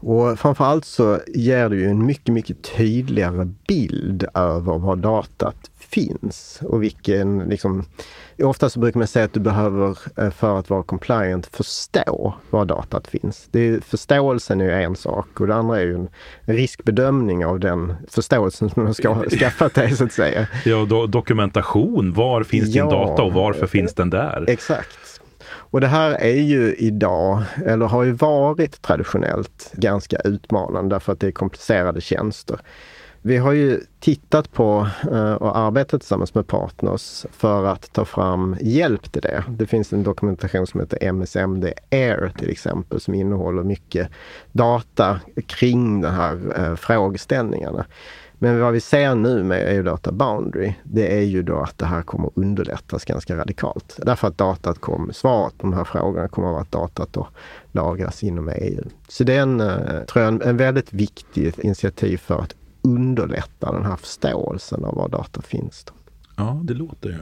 Och 0.00 0.38
framförallt 0.38 0.84
så 0.84 1.20
ger 1.26 1.68
det 1.68 1.76
ju 1.76 1.86
en 1.86 2.06
mycket, 2.06 2.34
mycket 2.34 2.62
tydligare 2.76 3.44
bild 3.68 4.24
över 4.34 4.78
var 4.78 4.96
datat 4.96 5.70
finns 5.78 6.60
och 6.62 6.82
vilken 6.82 7.38
liksom 7.38 7.84
Ofta 8.42 8.70
så 8.70 8.80
brukar 8.80 8.98
man 8.98 9.06
säga 9.06 9.24
att 9.24 9.32
du 9.32 9.40
behöver 9.40 9.98
eh, 10.16 10.30
för 10.30 10.58
att 10.58 10.70
vara 10.70 10.82
compliant 10.82 11.46
förstå 11.46 12.34
var 12.50 12.64
datat 12.64 13.06
finns. 13.06 13.48
Det 13.50 13.60
är, 13.60 13.80
förståelsen 13.80 14.60
är 14.60 14.64
ju 14.64 14.72
en 14.72 14.96
sak 14.96 15.40
och 15.40 15.46
det 15.46 15.54
andra 15.54 15.80
är 15.80 15.84
ju 15.84 15.94
en 15.94 16.08
riskbedömning 16.44 17.46
av 17.46 17.60
den 17.60 17.94
förståelsen 18.08 18.70
som 18.70 18.82
du 18.82 19.08
har 19.08 19.30
skaffat 19.38 19.74
dig 19.74 19.96
så 19.96 20.04
att 20.04 20.12
säga. 20.12 20.46
Ja, 20.64 20.84
do 20.84 21.06
dokumentation. 21.06 22.12
Var 22.12 22.42
finns 22.42 22.68
ja, 22.68 22.82
din 22.82 22.90
data 22.90 23.22
och 23.22 23.32
varför 23.32 23.66
finns 23.66 23.94
den 23.94 24.10
där? 24.10 24.44
Exakt. 24.48 25.15
Och 25.76 25.80
det 25.80 25.86
här 25.86 26.10
är 26.10 26.42
ju 26.42 26.74
idag, 26.74 27.42
eller 27.66 27.86
har 27.86 28.02
ju 28.02 28.12
varit 28.12 28.82
traditionellt, 28.82 29.72
ganska 29.72 30.16
utmanande 30.16 30.94
därför 30.94 31.12
att 31.12 31.20
det 31.20 31.26
är 31.26 31.32
komplicerade 31.32 32.00
tjänster. 32.00 32.60
Vi 33.22 33.36
har 33.36 33.52
ju 33.52 33.80
tittat 34.00 34.52
på 34.52 34.88
eh, 35.12 35.32
och 35.32 35.58
arbetat 35.58 36.00
tillsammans 36.00 36.34
med 36.34 36.46
partners 36.46 37.26
för 37.32 37.64
att 37.64 37.92
ta 37.92 38.04
fram 38.04 38.56
hjälp 38.60 39.12
till 39.12 39.22
det. 39.22 39.44
Det 39.48 39.66
finns 39.66 39.92
en 39.92 40.02
dokumentation 40.02 40.66
som 40.66 40.80
heter 40.80 41.12
MSMD 41.12 41.64
Air 41.90 42.32
till 42.38 42.50
exempel 42.50 43.00
som 43.00 43.14
innehåller 43.14 43.62
mycket 43.62 44.08
data 44.52 45.20
kring 45.46 46.00
de 46.00 46.08
här 46.08 46.38
eh, 46.58 46.76
frågeställningarna. 46.76 47.86
Men 48.38 48.60
vad 48.60 48.72
vi 48.72 48.80
ser 48.80 49.14
nu 49.14 49.42
med 49.42 49.76
EU-data 49.76 50.12
Boundary, 50.12 50.74
det 50.84 51.18
är 51.18 51.22
ju 51.22 51.42
då 51.42 51.58
att 51.58 51.78
det 51.78 51.86
här 51.86 52.02
kommer 52.02 52.30
underlättas 52.34 53.04
ganska 53.04 53.36
radikalt. 53.36 53.98
Därför 54.02 54.28
att 54.28 54.38
datat 54.38 54.78
kom, 54.78 55.10
svaret 55.12 55.58
på 55.58 55.66
de 55.66 55.72
här 55.72 55.84
frågorna 55.84 56.28
kommer 56.28 56.48
att 56.48 56.52
vara 56.52 56.62
att 56.62 56.72
datat 56.72 57.12
då 57.12 57.28
lagras 57.72 58.22
inom 58.22 58.48
EU. 58.48 58.84
Så 59.08 59.24
det 59.24 59.34
är 59.34 59.42
en, 59.42 59.60
eh, 59.60 60.04
tror 60.08 60.24
jag, 60.24 60.46
en, 60.46 60.56
väldigt 60.56 60.92
viktig 60.92 61.54
initiativ 61.58 62.16
för 62.16 62.38
att 62.40 62.54
underlätta 62.82 63.72
den 63.72 63.84
här 63.84 63.96
förståelsen 63.96 64.84
av 64.84 64.94
var 64.94 65.08
data 65.08 65.42
finns. 65.42 65.84
Då. 65.84 65.92
Ja, 66.36 66.60
det 66.64 66.74
låter 66.74 67.08
ju. 67.08 67.18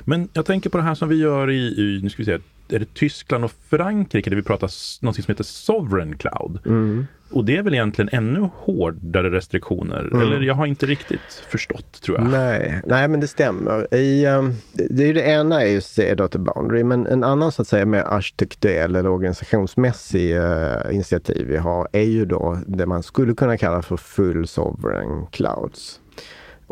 Men 0.00 0.28
jag 0.32 0.46
tänker 0.46 0.70
på 0.70 0.78
det 0.78 0.84
här 0.84 0.94
som 0.94 1.08
vi 1.08 1.16
gör 1.16 1.50
i, 1.50 1.56
i 1.56 2.00
nu 2.02 2.10
ska 2.10 2.22
vi 2.22 2.26
se, 2.26 2.38
är 2.72 2.78
det 2.78 2.94
Tyskland 2.94 3.44
och 3.44 3.52
Frankrike 3.70 4.30
där 4.30 4.36
vi 4.36 4.42
pratar 4.42 4.70
något 5.04 5.14
som 5.14 5.24
heter 5.28 5.44
Sovereign 5.44 6.16
Cloud. 6.16 6.58
Mm. 6.66 7.06
Och 7.32 7.44
det 7.44 7.56
är 7.56 7.62
väl 7.62 7.74
egentligen 7.74 8.08
ännu 8.12 8.48
hårdare 8.54 9.30
restriktioner? 9.30 10.00
Mm. 10.00 10.20
Eller 10.20 10.40
jag 10.40 10.54
har 10.54 10.66
inte 10.66 10.86
riktigt 10.86 11.44
förstått 11.48 12.02
tror 12.02 12.18
jag. 12.18 12.30
Nej, 12.30 12.80
nej 12.86 13.08
men 13.08 13.20
det 13.20 13.28
stämmer. 13.28 13.94
I, 13.94 14.26
um, 14.26 14.54
det, 14.72 15.08
är 15.08 15.14
det 15.14 15.22
ena 15.22 15.62
är 15.62 15.66
ju 15.66 15.80
C-Data 15.80 16.38
Boundary, 16.38 16.84
men 16.84 17.06
en 17.06 17.24
annan 17.24 17.52
så 17.52 17.62
att 17.62 17.68
säga 17.68 17.86
mer 17.86 18.02
arkitektuell 18.02 18.96
eller 18.96 19.10
organisationsmässig 19.10 20.36
uh, 20.36 20.94
initiativ 20.94 21.46
vi 21.46 21.56
har 21.56 21.88
är 21.92 22.02
ju 22.02 22.24
då 22.24 22.58
det 22.66 22.86
man 22.86 23.02
skulle 23.02 23.34
kunna 23.34 23.56
kalla 23.58 23.82
för 23.82 23.96
Full 23.96 24.46
Sovereign 24.46 25.26
Clouds. 25.26 26.01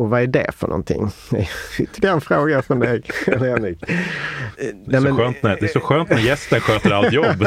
Och 0.01 0.11
vad 0.11 0.23
är 0.23 0.27
det 0.27 0.53
för 0.53 0.69
någonting? 0.69 1.11
Ytterligare 1.79 2.15
en 2.15 2.21
fråga 2.21 2.63
från 2.63 2.79
dig, 2.79 3.03
Henrik. 3.27 3.85
Det 4.87 4.97
är, 4.97 5.01
så 5.01 5.17
skönt 5.17 5.43
när, 5.43 5.57
det 5.61 5.67
är 5.67 5.69
så 5.69 5.81
skönt 5.81 6.11
när 6.11 6.19
gästen 6.19 6.61
sköter 6.61 6.91
allt 6.91 7.13
jobb. 7.13 7.47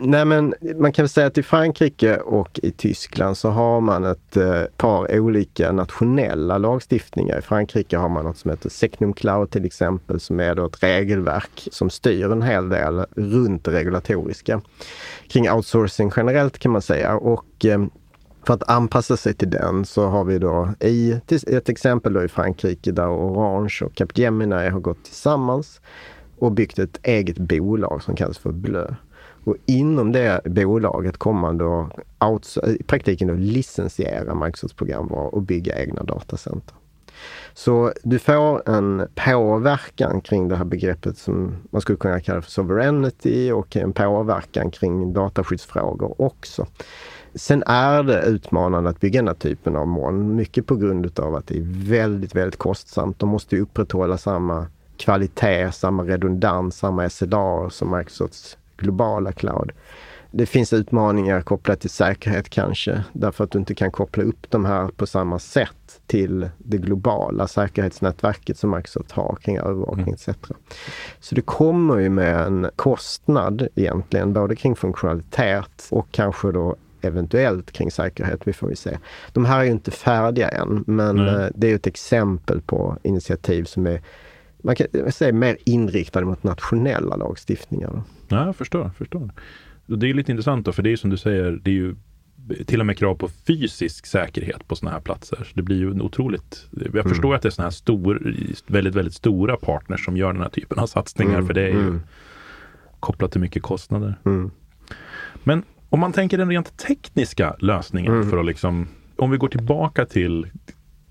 Nej 0.00 0.24
men 0.24 0.54
man 0.76 0.92
kan 0.92 1.08
säga 1.08 1.26
att 1.26 1.38
i 1.38 1.42
Frankrike 1.42 2.16
och 2.16 2.60
i 2.62 2.70
Tyskland 2.70 3.36
så 3.36 3.48
har 3.48 3.80
man 3.80 4.04
ett 4.04 4.36
eh, 4.36 4.62
par 4.76 5.18
olika 5.18 5.72
nationella 5.72 6.58
lagstiftningar. 6.58 7.38
I 7.38 7.42
Frankrike 7.42 7.96
har 7.96 8.08
man 8.08 8.24
något 8.24 8.38
som 8.38 8.50
heter 8.50 8.68
Secnum 8.68 9.12
Cloud 9.12 9.50
till 9.50 9.64
exempel 9.64 10.20
som 10.20 10.40
är 10.40 10.54
då 10.54 10.66
ett 10.66 10.82
regelverk 10.82 11.68
som 11.70 11.90
styr 11.90 12.32
en 12.32 12.42
hel 12.42 12.68
del 12.68 13.04
runt 13.16 13.64
det 13.64 13.70
regulatoriska. 13.70 14.60
Kring 15.28 15.50
outsourcing 15.50 16.12
generellt 16.16 16.58
kan 16.58 16.72
man 16.72 16.82
säga 16.82 17.16
och 17.16 17.64
eh, 17.64 17.80
för 18.46 18.54
att 18.54 18.70
anpassa 18.70 19.16
sig 19.16 19.34
till 19.34 19.50
den 19.50 19.84
så 19.84 20.06
har 20.06 20.24
vi 20.24 20.38
då 20.38 20.68
i 20.80 21.20
ett 21.46 21.68
exempel 21.68 22.12
då 22.12 22.24
i 22.24 22.28
Frankrike 22.28 22.92
där 22.92 23.08
Orange 23.08 23.78
och 23.84 23.94
Capgemini 23.94 24.68
har 24.68 24.80
gått 24.80 25.04
tillsammans 25.04 25.80
och 26.38 26.52
byggt 26.52 26.78
ett 26.78 27.00
eget 27.02 27.38
bolag 27.38 28.02
som 28.02 28.16
kallas 28.16 28.38
för 28.38 28.52
Blö. 28.52 28.94
Och 29.44 29.56
inom 29.66 30.12
det 30.12 30.40
bolaget 30.44 31.16
kommer 31.16 31.40
man 31.40 31.58
då 31.58 31.90
i 32.66 32.82
praktiken 32.82 33.28
då 33.28 33.34
licensiera 33.34 34.34
Microsofts 34.34 34.76
programvara 34.76 35.28
och 35.28 35.42
bygga 35.42 35.82
egna 35.82 36.02
datacenter. 36.02 36.74
Så 37.54 37.92
du 38.02 38.18
får 38.18 38.68
en 38.68 39.06
påverkan 39.14 40.20
kring 40.20 40.48
det 40.48 40.56
här 40.56 40.64
begreppet 40.64 41.18
som 41.18 41.56
man 41.70 41.80
skulle 41.80 41.98
kunna 41.98 42.20
kalla 42.20 42.42
för 42.42 42.50
sovereignty 42.50 43.52
och 43.52 43.76
en 43.76 43.92
påverkan 43.92 44.70
kring 44.70 45.12
dataskyddsfrågor 45.12 46.22
också. 46.22 46.66
Sen 47.34 47.62
är 47.66 48.02
det 48.02 48.22
utmanande 48.22 48.90
att 48.90 49.00
bygga 49.00 49.20
den 49.20 49.28
här 49.28 49.34
typen 49.34 49.76
av 49.76 49.86
moln. 49.86 50.36
Mycket 50.36 50.66
på 50.66 50.76
grund 50.76 51.18
av 51.18 51.34
att 51.34 51.46
det 51.46 51.56
är 51.58 51.88
väldigt, 51.88 52.34
väldigt 52.34 52.58
kostsamt. 52.58 53.18
De 53.18 53.28
måste 53.28 53.56
upprätthålla 53.56 54.18
samma 54.18 54.66
kvalitet, 54.96 55.72
samma 55.72 56.04
redundans, 56.04 56.76
samma 56.76 57.10
SLA 57.10 57.70
som 57.70 57.96
Microsofts 57.96 58.58
globala 58.76 59.32
cloud. 59.32 59.72
Det 60.32 60.46
finns 60.46 60.72
utmaningar 60.72 61.40
kopplat 61.40 61.80
till 61.80 61.90
säkerhet 61.90 62.48
kanske, 62.48 63.04
därför 63.12 63.44
att 63.44 63.50
du 63.50 63.58
inte 63.58 63.74
kan 63.74 63.90
koppla 63.90 64.24
upp 64.24 64.50
de 64.50 64.64
här 64.64 64.88
på 64.88 65.06
samma 65.06 65.38
sätt 65.38 66.00
till 66.06 66.48
det 66.58 66.78
globala 66.78 67.48
säkerhetsnätverket 67.48 68.58
som 68.58 68.70
Microsoft 68.70 69.12
har 69.12 69.36
kring 69.40 69.58
övervakning 69.58 70.06
mm. 70.06 70.14
etc. 70.14 70.28
Så 71.20 71.34
det 71.34 71.40
kommer 71.40 71.98
ju 71.98 72.08
med 72.08 72.40
en 72.40 72.70
kostnad 72.76 73.68
egentligen, 73.74 74.32
både 74.32 74.56
kring 74.56 74.76
funktionalitet 74.76 75.88
och 75.90 76.06
kanske 76.10 76.52
då 76.52 76.76
eventuellt 77.04 77.72
kring 77.72 77.90
säkerhet. 77.90 78.40
Vi 78.44 78.52
får 78.52 78.68
vi 78.68 78.76
se. 78.76 78.98
De 79.32 79.44
här 79.44 79.60
är 79.60 79.64
ju 79.64 79.70
inte 79.70 79.90
färdiga 79.90 80.48
än, 80.48 80.84
men 80.86 81.16
Nej. 81.16 81.50
det 81.54 81.70
är 81.70 81.74
ett 81.74 81.86
exempel 81.86 82.60
på 82.60 82.98
initiativ 83.02 83.64
som 83.64 83.86
är 83.86 84.00
man 84.62 84.76
kan 84.76 85.12
säga 85.12 85.32
mer 85.32 85.56
inriktade 85.64 86.26
mot 86.26 86.42
nationella 86.42 87.16
lagstiftningar. 87.16 88.02
Ja, 88.28 88.46
jag 88.46 88.56
förstår. 88.56 88.90
förstår. 88.98 89.30
Det 89.86 90.10
är 90.10 90.14
lite 90.14 90.32
intressant 90.32 90.66
då, 90.66 90.72
för 90.72 90.82
det 90.82 90.92
är 90.92 90.96
som 90.96 91.10
du 91.10 91.16
säger, 91.16 91.60
det 91.62 91.70
är 91.70 91.74
ju 91.74 91.96
till 92.66 92.80
och 92.80 92.86
med 92.86 92.98
krav 92.98 93.14
på 93.14 93.28
fysisk 93.28 94.06
säkerhet 94.06 94.68
på 94.68 94.76
sådana 94.76 94.94
här 94.94 95.00
platser. 95.00 95.52
det 95.54 95.62
blir 95.62 95.76
ju 95.76 96.00
otroligt. 96.00 96.66
Jag 96.70 96.94
mm. 96.94 97.08
förstår 97.08 97.34
att 97.34 97.42
det 97.42 97.48
är 97.48 97.50
sådana 97.50 97.66
här 97.66 97.70
stor, 97.70 98.36
väldigt, 98.66 98.94
väldigt 98.94 99.14
stora 99.14 99.56
partners 99.56 100.04
som 100.04 100.16
gör 100.16 100.32
den 100.32 100.42
här 100.42 100.48
typen 100.48 100.78
av 100.78 100.86
satsningar, 100.86 101.34
mm. 101.34 101.46
för 101.46 101.54
det 101.54 101.62
är 101.62 101.72
ju 101.72 101.80
mm. 101.80 102.00
kopplat 103.00 103.32
till 103.32 103.40
mycket 103.40 103.62
kostnader. 103.62 104.18
Mm. 104.24 104.50
Men 105.44 105.62
om 105.90 106.00
man 106.00 106.12
tänker 106.12 106.38
den 106.38 106.50
rent 106.50 106.76
tekniska 106.76 107.56
lösningen 107.58 108.12
mm. 108.12 108.30
för 108.30 108.38
att 108.38 108.46
liksom, 108.46 108.88
om 109.16 109.30
vi 109.30 109.36
går 109.36 109.48
tillbaka 109.48 110.06
till 110.06 110.46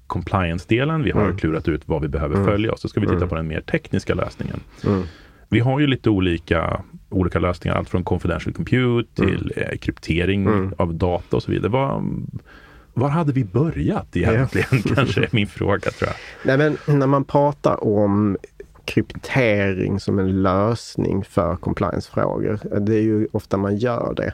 compliance-delen, 0.07 1.03
vi 1.03 1.11
har 1.11 1.25
mm. 1.25 1.37
klurat 1.37 1.67
ut 1.67 1.81
vad 1.85 2.01
vi 2.01 2.07
behöver 2.07 2.35
mm. 2.35 2.47
följa 2.47 2.77
så 2.77 2.87
ska 2.87 2.99
vi 2.99 3.05
titta 3.05 3.17
mm. 3.17 3.29
på 3.29 3.35
den 3.35 3.47
mer 3.47 3.61
tekniska 3.61 4.13
lösningen. 4.13 4.59
Mm. 4.85 5.03
Vi 5.49 5.59
har 5.59 5.79
ju 5.79 5.87
lite 5.87 6.09
olika, 6.09 6.81
olika 7.09 7.39
lösningar, 7.39 7.75
allt 7.75 7.89
från 7.89 8.03
confidential 8.03 8.53
compute 8.53 9.23
mm. 9.23 9.37
till 9.37 9.53
eh, 9.55 9.77
kryptering 9.77 10.71
av 10.77 10.93
data 10.93 11.35
och 11.35 11.43
så 11.43 11.51
vidare. 11.51 11.71
Var, 11.71 12.03
var 12.93 13.09
hade 13.09 13.33
vi 13.33 13.43
börjat 13.43 14.15
egentligen? 14.15 14.67
Ja. 14.71 14.91
Kanske 14.95 15.21
är 15.21 15.29
min 15.31 15.47
fråga 15.47 15.91
tror 15.91 16.09
jag. 16.09 16.15
Nej, 16.43 16.57
men 16.85 16.97
när 16.99 17.07
man 17.07 17.23
pratar 17.23 17.83
om 17.83 18.37
kryptering 18.89 19.99
som 19.99 20.19
en 20.19 20.41
lösning 20.41 21.23
för 21.23 21.55
compliance-frågor. 21.55 22.79
Det 22.79 22.95
är 22.95 23.01
ju 23.01 23.27
ofta 23.31 23.57
man 23.57 23.77
gör 23.77 24.13
det 24.17 24.33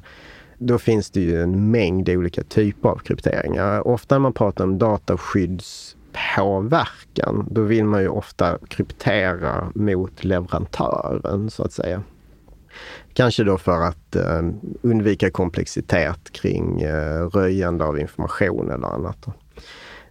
då 0.58 0.78
finns 0.78 1.12
det 1.12 1.22
ju 1.22 1.42
en 1.42 1.72
mängd 1.72 2.10
olika 2.10 2.44
typer 2.44 2.90
av 2.90 2.98
krypteringar. 2.98 3.88
Ofta 3.88 4.16
när 4.16 4.20
man 4.20 4.34
pratar 4.34 4.64
om 4.64 4.78
dataskyddspåverkan, 4.78 7.48
då 7.52 7.62
vill 7.62 7.86
man 7.86 8.02
ju 8.02 8.08
ofta 8.08 8.58
kryptera 8.68 9.72
mot 9.76 10.24
leverantören 10.24 11.50
så 11.50 11.64
att 11.64 11.74
säga. 11.74 12.04
Kanske 13.14 13.44
då 13.44 13.58
för 13.58 13.82
att 13.82 14.16
eh, 14.16 14.42
undvika 14.82 15.32
komplexitet 15.32 16.32
kring 16.32 16.82
eh, 16.82 17.28
röjande 17.28 17.86
av 17.86 18.00
information 18.00 18.72
eller 18.72 18.88
annat. 18.88 19.26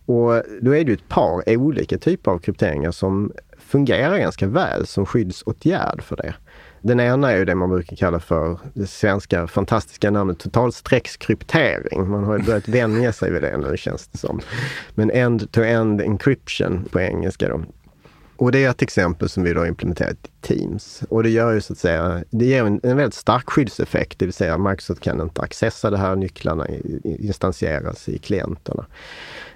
Och 0.07 0.43
då 0.61 0.77
är 0.77 0.85
det 0.85 0.93
ett 0.93 1.09
par 1.09 1.57
olika 1.57 1.99
typer 1.99 2.31
av 2.31 2.39
krypteringar 2.39 2.91
som 2.91 3.33
fungerar 3.69 4.19
ganska 4.19 4.47
väl 4.47 4.87
som 4.87 5.07
skyddsåtgärd 5.07 6.03
för 6.03 6.17
det. 6.17 6.35
Den 6.81 7.01
ena 7.01 7.33
är 7.33 7.37
ju 7.37 7.45
det 7.45 7.55
man 7.55 7.71
brukar 7.71 7.97
kalla 7.97 8.21
för 8.21 8.59
det 8.75 8.87
svenska 8.87 9.47
fantastiska 9.47 10.11
namnet 10.11 10.39
totalstreckskryptering. 10.39 12.11
Man 12.11 12.25
har 12.25 12.39
ju 12.39 12.45
börjat 12.45 12.69
vänja 12.69 13.13
sig 13.13 13.33
vid 13.33 13.43
det 13.43 13.57
nu 13.57 13.77
känns 13.77 14.07
det 14.07 14.19
som. 14.19 14.41
Men 14.95 15.11
end-to-end 15.11 16.01
-end 16.01 16.05
encryption 16.05 16.89
på 16.93 17.01
engelska 17.01 17.49
då. 17.49 17.61
Och 18.37 18.53
det 18.53 18.65
är 18.65 18.71
ett 18.71 18.83
exempel 18.83 19.29
som 19.29 19.43
vi 19.43 19.53
då 19.53 19.67
implementerat 19.67 20.17
i 20.23 20.47
Teams. 20.47 21.03
Och 21.09 21.23
det 21.23 21.31
gör 21.31 21.53
ju 21.53 21.61
så 21.61 21.73
att 21.73 21.79
säga, 21.79 22.25
det 22.31 22.45
ger 22.45 22.65
en, 22.65 22.81
en 22.83 22.97
väldigt 22.97 23.15
stark 23.15 23.51
skyddseffekt, 23.51 24.19
det 24.19 24.25
vill 24.25 24.35
säga 24.35 24.59
Microsoft 24.59 25.03
kan 25.03 25.21
inte 25.21 25.43
accessa 25.43 25.91
det 25.91 25.99
här, 25.99 26.17
nycklarna 26.17 26.67
instansieras 27.05 28.09
i 28.09 28.19
klienterna. 28.19 28.87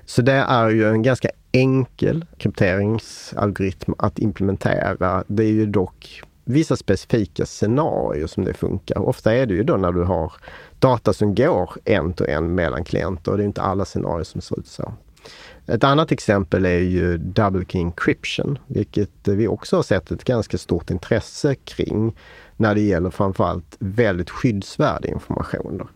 Så 0.09 0.23
det 0.23 0.33
är 0.33 0.69
ju 0.69 0.89
en 0.89 1.03
ganska 1.03 1.31
enkel 1.53 2.25
krypteringsalgoritm 2.39 3.95
att 3.99 4.19
implementera. 4.19 5.25
Det 5.27 5.43
är 5.43 5.53
ju 5.53 5.67
dock 5.67 6.23
vissa 6.45 6.77
specifika 6.77 7.47
scenarier 7.47 8.27
som 8.27 8.45
det 8.45 8.55
funkar. 8.55 8.99
Ofta 8.99 9.35
är 9.35 9.47
det 9.47 9.55
ju 9.55 9.63
då 9.63 9.77
när 9.77 9.93
du 9.93 10.03
har 10.03 10.33
data 10.79 11.13
som 11.13 11.35
går 11.35 11.71
en 11.85 12.13
till 12.13 12.27
en 12.27 12.55
mellan 12.55 12.85
klienter 12.85 13.31
och 13.33 13.37
det 13.37 13.43
är 13.43 13.47
inte 13.47 13.63
alla 13.63 13.85
scenarier 13.85 14.25
som 14.25 14.41
ser 14.41 14.59
ut 14.59 14.67
så. 14.67 14.93
Ett 15.67 15.85
annat 15.85 16.13
exempel 16.13 16.67
är 16.67 16.79
ju 16.79 17.19
double 17.19 17.65
key 17.69 17.81
encryption, 17.81 18.59
vilket 18.67 19.29
vi 19.29 19.49
också 19.49 19.77
har 19.77 19.83
sett 19.83 20.11
ett 20.11 20.25
ganska 20.25 20.59
stort 20.59 20.91
intresse 20.91 21.55
kring 21.55 22.17
när 22.57 22.75
det 22.75 22.81
gäller 22.81 23.11
framförallt 23.11 23.77
väldigt 23.79 24.31
skyddsvärd 24.31 25.05
information. 25.05 25.89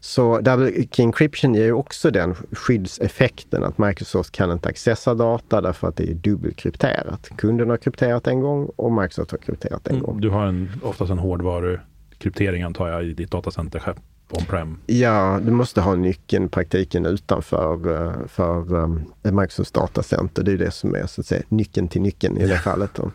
Så 0.00 0.40
Double 0.40 0.72
Key 0.90 1.04
Encryption 1.04 1.54
ger 1.54 1.64
ju 1.64 1.72
också 1.72 2.10
den 2.10 2.34
skyddseffekten 2.34 3.64
att 3.64 3.78
Microsoft 3.78 4.32
kan 4.32 4.52
inte 4.52 4.68
accessa 4.68 5.14
data 5.14 5.60
därför 5.60 5.88
att 5.88 5.96
det 5.96 6.10
är 6.10 6.14
dubbelkrypterat. 6.14 7.28
Kunden 7.36 7.70
har 7.70 7.76
krypterat 7.76 8.26
en 8.26 8.40
gång 8.40 8.70
och 8.76 8.92
Microsoft 8.92 9.30
har 9.30 9.38
krypterat 9.38 9.86
en 9.86 9.94
mm, 9.94 10.06
gång. 10.06 10.20
Du 10.20 10.28
har 10.30 10.46
en, 10.46 10.70
oftast 10.82 11.10
en 11.10 11.18
hårdvarukryptering 11.18 12.62
antar 12.62 12.88
jag 12.88 13.04
i 13.04 13.12
ditt 13.14 13.30
datacenter 13.30 13.94
on-prem? 14.30 14.78
Ja, 14.86 15.40
du 15.42 15.50
måste 15.50 15.80
ha 15.80 15.94
nyckeln 15.94 16.48
praktiken 16.48 17.06
utanför 17.06 17.92
eh, 17.94 18.26
för 18.26 18.74
um, 18.74 19.12
Microsofts 19.22 19.72
datacenter. 19.72 20.42
Det 20.42 20.52
är 20.52 20.58
det 20.58 20.70
som 20.70 20.94
är 20.94 21.06
så 21.06 21.20
att 21.20 21.26
säga 21.26 21.42
nyckeln 21.48 21.88
till 21.88 22.02
nyckeln 22.02 22.38
i 22.38 22.46
det 22.46 22.58
fallet. 22.58 22.90
Då. 22.94 23.10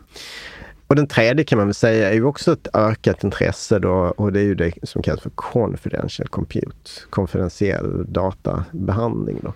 Och 0.86 0.96
den 0.96 1.06
tredje 1.06 1.44
kan 1.44 1.58
man 1.58 1.66
väl 1.66 1.74
säga 1.74 2.10
är 2.10 2.14
ju 2.14 2.24
också 2.24 2.52
ett 2.52 2.68
ökat 2.74 3.24
intresse 3.24 3.78
då 3.78 4.14
och 4.16 4.32
det 4.32 4.40
är 4.40 4.44
ju 4.44 4.54
det 4.54 4.72
som 4.82 5.02
kallas 5.02 5.20
för 5.20 5.30
confidential 5.30 6.28
compute, 6.28 6.90
konfidentiell 7.10 8.12
databehandling. 8.12 9.40
Då. 9.42 9.52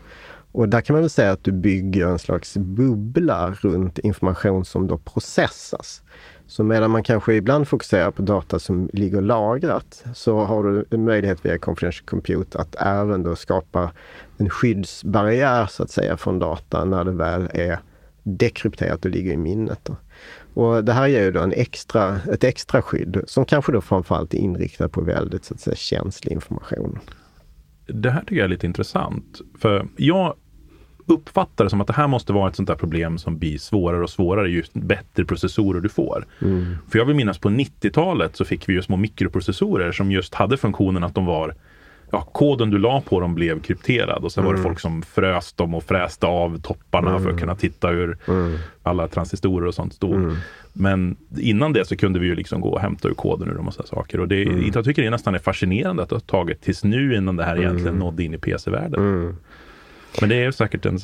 Och 0.53 0.69
där 0.69 0.81
kan 0.81 0.95
man 0.95 1.03
väl 1.03 1.11
säga 1.11 1.33
att 1.33 1.45
du 1.45 1.53
bygger 1.53 2.07
en 2.07 2.19
slags 2.19 2.57
bubbla 2.57 3.55
runt 3.61 3.99
information 3.99 4.65
som 4.65 4.87
då 4.87 4.99
processas. 4.99 6.03
Så 6.47 6.65
medan 6.65 6.91
man 6.91 7.03
kanske 7.03 7.35
ibland 7.35 7.69
fokuserar 7.69 8.11
på 8.11 8.23
data 8.23 8.59
som 8.59 8.91
ligger 8.93 9.21
lagrat 9.21 10.05
så 10.15 10.41
har 10.41 10.65
du 10.65 10.85
en 10.91 11.05
möjlighet 11.05 11.45
via 11.45 11.59
Confidential 11.59 12.07
Compute 12.07 12.59
att 12.59 12.75
även 12.75 13.23
då 13.23 13.37
skapa 13.37 13.93
en 14.39 14.51
skyddsbarriär 14.51 15.67
så 15.67 15.83
att 15.83 15.91
säga 15.91 16.17
från 16.17 16.39
data 16.39 16.85
när 16.85 17.05
det 17.05 17.13
väl 17.13 17.49
är 17.55 17.79
dekrypterat 18.23 19.05
och 19.05 19.11
ligger 19.11 19.33
i 19.33 19.37
minnet. 19.37 19.79
Då. 19.83 19.97
Och 20.55 20.85
det 20.85 20.93
här 20.93 21.07
ger 21.07 21.23
ju 21.23 21.31
då 21.31 21.41
en 21.41 21.53
extra, 21.53 22.21
ett 22.33 22.45
extra 22.45 22.83
skydd 22.83 23.21
som 23.27 23.45
kanske 23.45 23.73
då 23.73 23.81
framförallt 23.81 24.35
är 24.35 24.39
inriktat 24.39 24.93
på 24.93 25.01
väldigt 25.01 25.45
så 25.45 25.55
att 25.55 25.61
säga, 25.61 25.77
känslig 25.77 26.33
information. 26.33 26.99
Det 27.87 28.11
här 28.11 28.21
tycker 28.21 28.37
jag 28.37 28.45
är 28.45 28.49
lite 28.49 28.67
intressant. 28.67 29.41
För 29.59 29.87
jag 29.97 30.35
uppfattar 31.07 31.65
det 31.65 31.71
som 31.71 31.81
att 31.81 31.87
det 31.87 31.93
här 31.93 32.09
måste 32.09 32.33
vara 32.33 32.49
ett 32.49 32.57
sånt 32.57 32.69
där 32.69 32.75
problem 32.75 33.19
som 33.19 33.39
blir 33.39 33.59
svårare 33.59 34.03
och 34.03 34.11
svårare 34.11 34.51
ju 34.51 34.63
bättre 34.73 35.25
processorer 35.25 35.81
du 35.81 35.89
får. 35.89 36.27
Mm. 36.43 36.77
För 36.91 36.99
jag 36.99 37.07
vill 37.07 37.17
minnas 37.17 37.39
på 37.39 37.49
90-talet 37.49 38.37
så 38.37 38.45
fick 38.45 38.69
vi 38.69 38.73
ju 38.73 38.83
små 38.83 38.97
mikroprocessorer 38.97 39.93
som 39.93 40.13
just 40.13 40.35
hade 40.35 40.57
funktionen 40.57 41.05
att 41.05 41.15
de 41.15 41.27
var 41.27 41.55
ja, 42.11 42.21
koden 42.21 42.71
du 42.71 42.79
la 42.79 43.01
på 43.01 43.21
dem 43.21 43.35
blev 43.35 43.61
krypterad 43.61 44.25
och 44.25 44.33
sen 44.33 44.45
mm. 44.45 44.47
var 44.47 44.55
det 44.55 44.61
mm. 44.61 44.71
folk 44.71 44.81
som 44.81 45.03
frös 45.03 45.53
dem 45.53 45.75
och 45.75 45.85
fräste 45.85 46.27
av 46.27 46.61
topparna 46.61 47.11
mm. 47.11 47.23
för 47.23 47.29
att 47.29 47.33
mm. 47.33 47.41
kunna 47.41 47.55
titta 47.55 47.89
hur 47.89 48.19
mm. 48.29 48.59
alla 48.83 49.09
transistorer 49.09 49.67
och 49.67 49.75
sånt 49.75 49.95
stod. 49.95 50.15
Mm. 50.15 50.37
Men 50.73 51.17
innan 51.39 51.73
det 51.73 51.85
så 51.85 51.97
kunde 51.97 52.19
vi 52.19 52.27
ju 52.27 52.35
liksom 52.35 52.61
gå 52.61 52.69
och 52.69 52.81
hämta 52.81 53.09
ur 53.09 53.15
koden 53.15 53.49
ur 53.49 53.55
dem 53.55 53.69
och 53.69 53.75
sådana 53.75 53.89
saker. 53.89 54.21
Och 54.21 54.29
det, 54.29 54.43
jag 54.75 54.85
tycker 54.85 55.03
det 55.03 55.11
nästan 55.11 55.35
är 55.35 55.39
fascinerande 55.39 56.03
att 56.03 56.09
det 56.09 56.15
har 56.15 56.21
tagit 56.21 56.61
tills 56.61 56.85
nu 56.85 57.15
innan 57.15 57.37
det 57.37 57.45
här 57.45 57.59
egentligen 57.59 57.95
nådde 57.95 58.25
in 58.25 58.35
i 58.35 58.39
PC-världen. 58.39 59.37
Men 60.21 60.29
det 60.29 60.45
är 60.45 60.51
säkert 60.51 60.87
en 60.87 60.99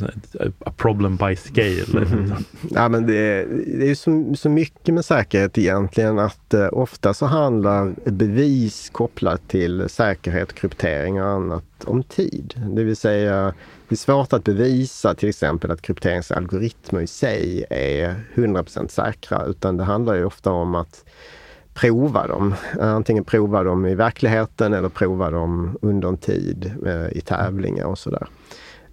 a 0.58 0.72
problem 0.76 1.16
by 1.16 1.36
scale. 1.36 2.06
Mm. 2.06 2.32
Ja, 2.70 2.88
men 2.88 3.06
det, 3.06 3.44
det 3.78 3.90
är 3.90 3.94
så, 3.94 4.34
så 4.36 4.48
mycket 4.48 4.94
med 4.94 5.04
säkerhet 5.04 5.58
egentligen 5.58 6.18
att 6.18 6.54
eh, 6.54 6.68
ofta 6.72 7.14
så 7.14 7.26
handlar 7.26 8.10
bevis 8.10 8.90
kopplat 8.90 9.48
till 9.48 9.88
säkerhet, 9.88 10.52
kryptering 10.52 11.22
och 11.22 11.28
annat 11.28 11.64
om 11.84 12.02
tid. 12.02 12.54
Det 12.76 12.84
vill 12.84 12.96
säga, 12.96 13.54
det 13.88 13.94
är 13.94 13.96
svårt 13.96 14.32
att 14.32 14.44
bevisa 14.44 15.14
till 15.14 15.28
exempel 15.28 15.70
att 15.70 15.82
krypteringsalgoritmer 15.82 17.00
i 17.00 17.06
sig 17.06 17.64
är 17.70 18.14
100% 18.34 18.88
säkra, 18.88 19.44
utan 19.44 19.76
det 19.76 19.84
handlar 19.84 20.14
ju 20.14 20.24
ofta 20.24 20.50
om 20.50 20.74
att 20.74 21.04
prova 21.74 22.26
dem. 22.26 22.54
Antingen 22.80 23.24
prova 23.24 23.62
dem 23.62 23.86
i 23.86 23.94
verkligheten 23.94 24.74
eller 24.74 24.88
prova 24.88 25.30
dem 25.30 25.78
under 25.82 26.08
en 26.08 26.18
tid 26.18 26.72
eh, 26.86 27.18
i 27.18 27.20
tävlingar 27.20 27.84
och 27.84 27.98
sådär. 27.98 28.26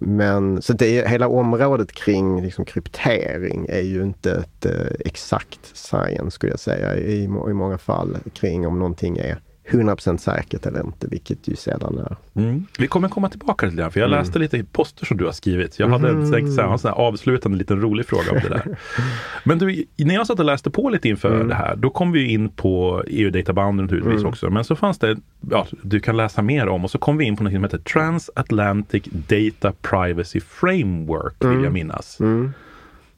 Men 0.06 0.62
så 0.62 0.72
det 0.72 1.08
hela 1.08 1.28
området 1.28 1.92
kring 1.92 2.42
liksom, 2.42 2.64
kryptering 2.64 3.66
är 3.68 3.80
ju 3.80 4.02
inte 4.02 4.32
ett 4.32 4.66
eh, 4.66 4.96
exakt 5.00 5.76
science 5.76 6.30
skulle 6.30 6.52
jag 6.52 6.60
säga 6.60 6.96
i, 6.96 7.22
i 7.24 7.28
många 7.28 7.78
fall 7.78 8.16
kring 8.32 8.66
om 8.66 8.78
någonting 8.78 9.16
är 9.16 9.38
100% 9.70 10.16
säkert 10.16 10.66
eller 10.66 10.84
inte, 10.84 11.06
vilket 11.06 11.48
ju 11.48 11.56
sällan 11.56 11.98
är. 11.98 12.16
Mm. 12.40 12.66
Vi 12.78 12.86
kommer 12.86 13.08
komma 13.08 13.28
tillbaka 13.28 13.68
till 13.68 13.76
det, 13.76 13.90
för 13.90 14.00
jag 14.00 14.06
mm. 14.06 14.18
läste 14.18 14.38
lite 14.38 14.64
poster 14.64 15.06
som 15.06 15.16
du 15.16 15.24
har 15.24 15.32
skrivit. 15.32 15.78
Jag 15.78 15.88
hade 15.88 16.08
mm. 16.08 16.34
en 16.34 16.78
sån 16.78 16.92
avslutande 16.92 17.58
liten 17.58 17.80
rolig 17.80 18.06
fråga 18.06 18.30
om 18.30 18.38
det 18.42 18.48
där. 18.48 18.78
Men 19.44 19.58
du, 19.58 19.84
när 19.96 20.14
jag 20.14 20.26
satt 20.26 20.38
och 20.38 20.44
läste 20.44 20.70
på 20.70 20.90
lite 20.90 21.08
inför 21.08 21.34
mm. 21.34 21.48
det 21.48 21.54
här, 21.54 21.76
då 21.76 21.90
kom 21.90 22.12
vi 22.12 22.32
in 22.32 22.48
på 22.48 23.02
EU-data 23.06 23.52
bound 23.52 23.80
naturligtvis 23.80 24.20
mm. 24.20 24.26
också. 24.26 24.50
Men 24.50 24.64
så 24.64 24.76
fanns 24.76 24.98
det, 24.98 25.16
ja, 25.50 25.66
du 25.82 26.00
kan 26.00 26.16
läsa 26.16 26.42
mer 26.42 26.68
om, 26.68 26.84
och 26.84 26.90
så 26.90 26.98
kom 26.98 27.16
vi 27.16 27.24
in 27.24 27.36
på 27.36 27.44
något 27.44 27.52
som 27.52 27.64
heter 27.64 27.78
Transatlantic 27.78 29.04
Data 29.04 29.72
Privacy 29.82 30.40
Framework, 30.40 31.34
vill 31.38 31.50
mm. 31.50 31.64
jag 31.64 31.72
minnas. 31.72 32.18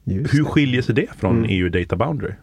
Hur 0.05 0.43
skiljer 0.43 0.81
sig 0.81 0.95
det 0.95 1.07
från 1.19 1.45
EU 1.49 1.69
Data 1.69 1.95
Boundary? 1.95 2.33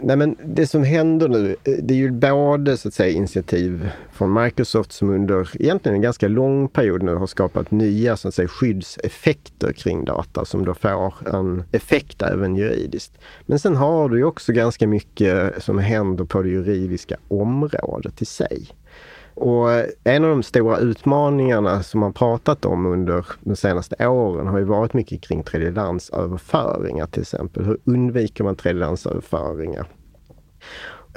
Nej, 0.00 0.16
men 0.16 0.36
det 0.44 0.66
som 0.66 0.84
händer 0.84 1.28
nu, 1.28 1.56
eh, 1.64 1.74
det 1.82 1.94
är 1.94 1.98
ju 1.98 2.10
både 2.10 2.76
så 2.76 2.88
att 2.88 2.94
säga 2.94 3.16
initiativ 3.16 3.90
från 4.12 4.42
Microsoft 4.42 4.92
som 4.92 5.10
under 5.10 5.50
egentligen 5.62 5.96
en 5.96 6.02
ganska 6.02 6.28
lång 6.28 6.68
period 6.68 7.02
nu 7.02 7.14
har 7.14 7.26
skapat 7.26 7.70
nya 7.70 8.16
så 8.16 8.28
att 8.28 8.34
säga, 8.34 8.48
skyddseffekter 8.48 9.72
kring 9.72 10.04
data 10.04 10.44
som 10.44 10.64
då 10.64 10.74
får 10.74 11.34
en 11.34 11.64
effekt 11.72 12.22
även 12.22 12.56
juridiskt. 12.56 13.12
Men 13.46 13.58
sen 13.58 13.76
har 13.76 14.08
du 14.08 14.16
ju 14.18 14.24
också 14.24 14.52
ganska 14.52 14.86
mycket 14.86 15.62
som 15.62 15.78
händer 15.78 16.24
på 16.24 16.42
det 16.42 16.48
juridiska 16.48 17.16
området 17.28 18.22
i 18.22 18.24
sig. 18.24 18.68
Och 19.34 19.70
en 20.04 20.24
av 20.24 20.30
de 20.30 20.42
stora 20.42 20.78
utmaningarna 20.78 21.82
som 21.82 22.00
man 22.00 22.12
pratat 22.12 22.64
om 22.64 22.86
under 22.86 23.26
de 23.40 23.56
senaste 23.56 24.08
åren 24.08 24.46
har 24.46 24.58
ju 24.58 24.64
varit 24.64 24.94
mycket 24.94 25.20
kring 25.20 25.42
tredjelandsöverföringar 25.42 27.06
till 27.06 27.22
exempel. 27.22 27.64
Hur 27.64 27.78
undviker 27.84 28.44
man 28.44 28.56
tredjelandsöverföringar? 28.56 29.86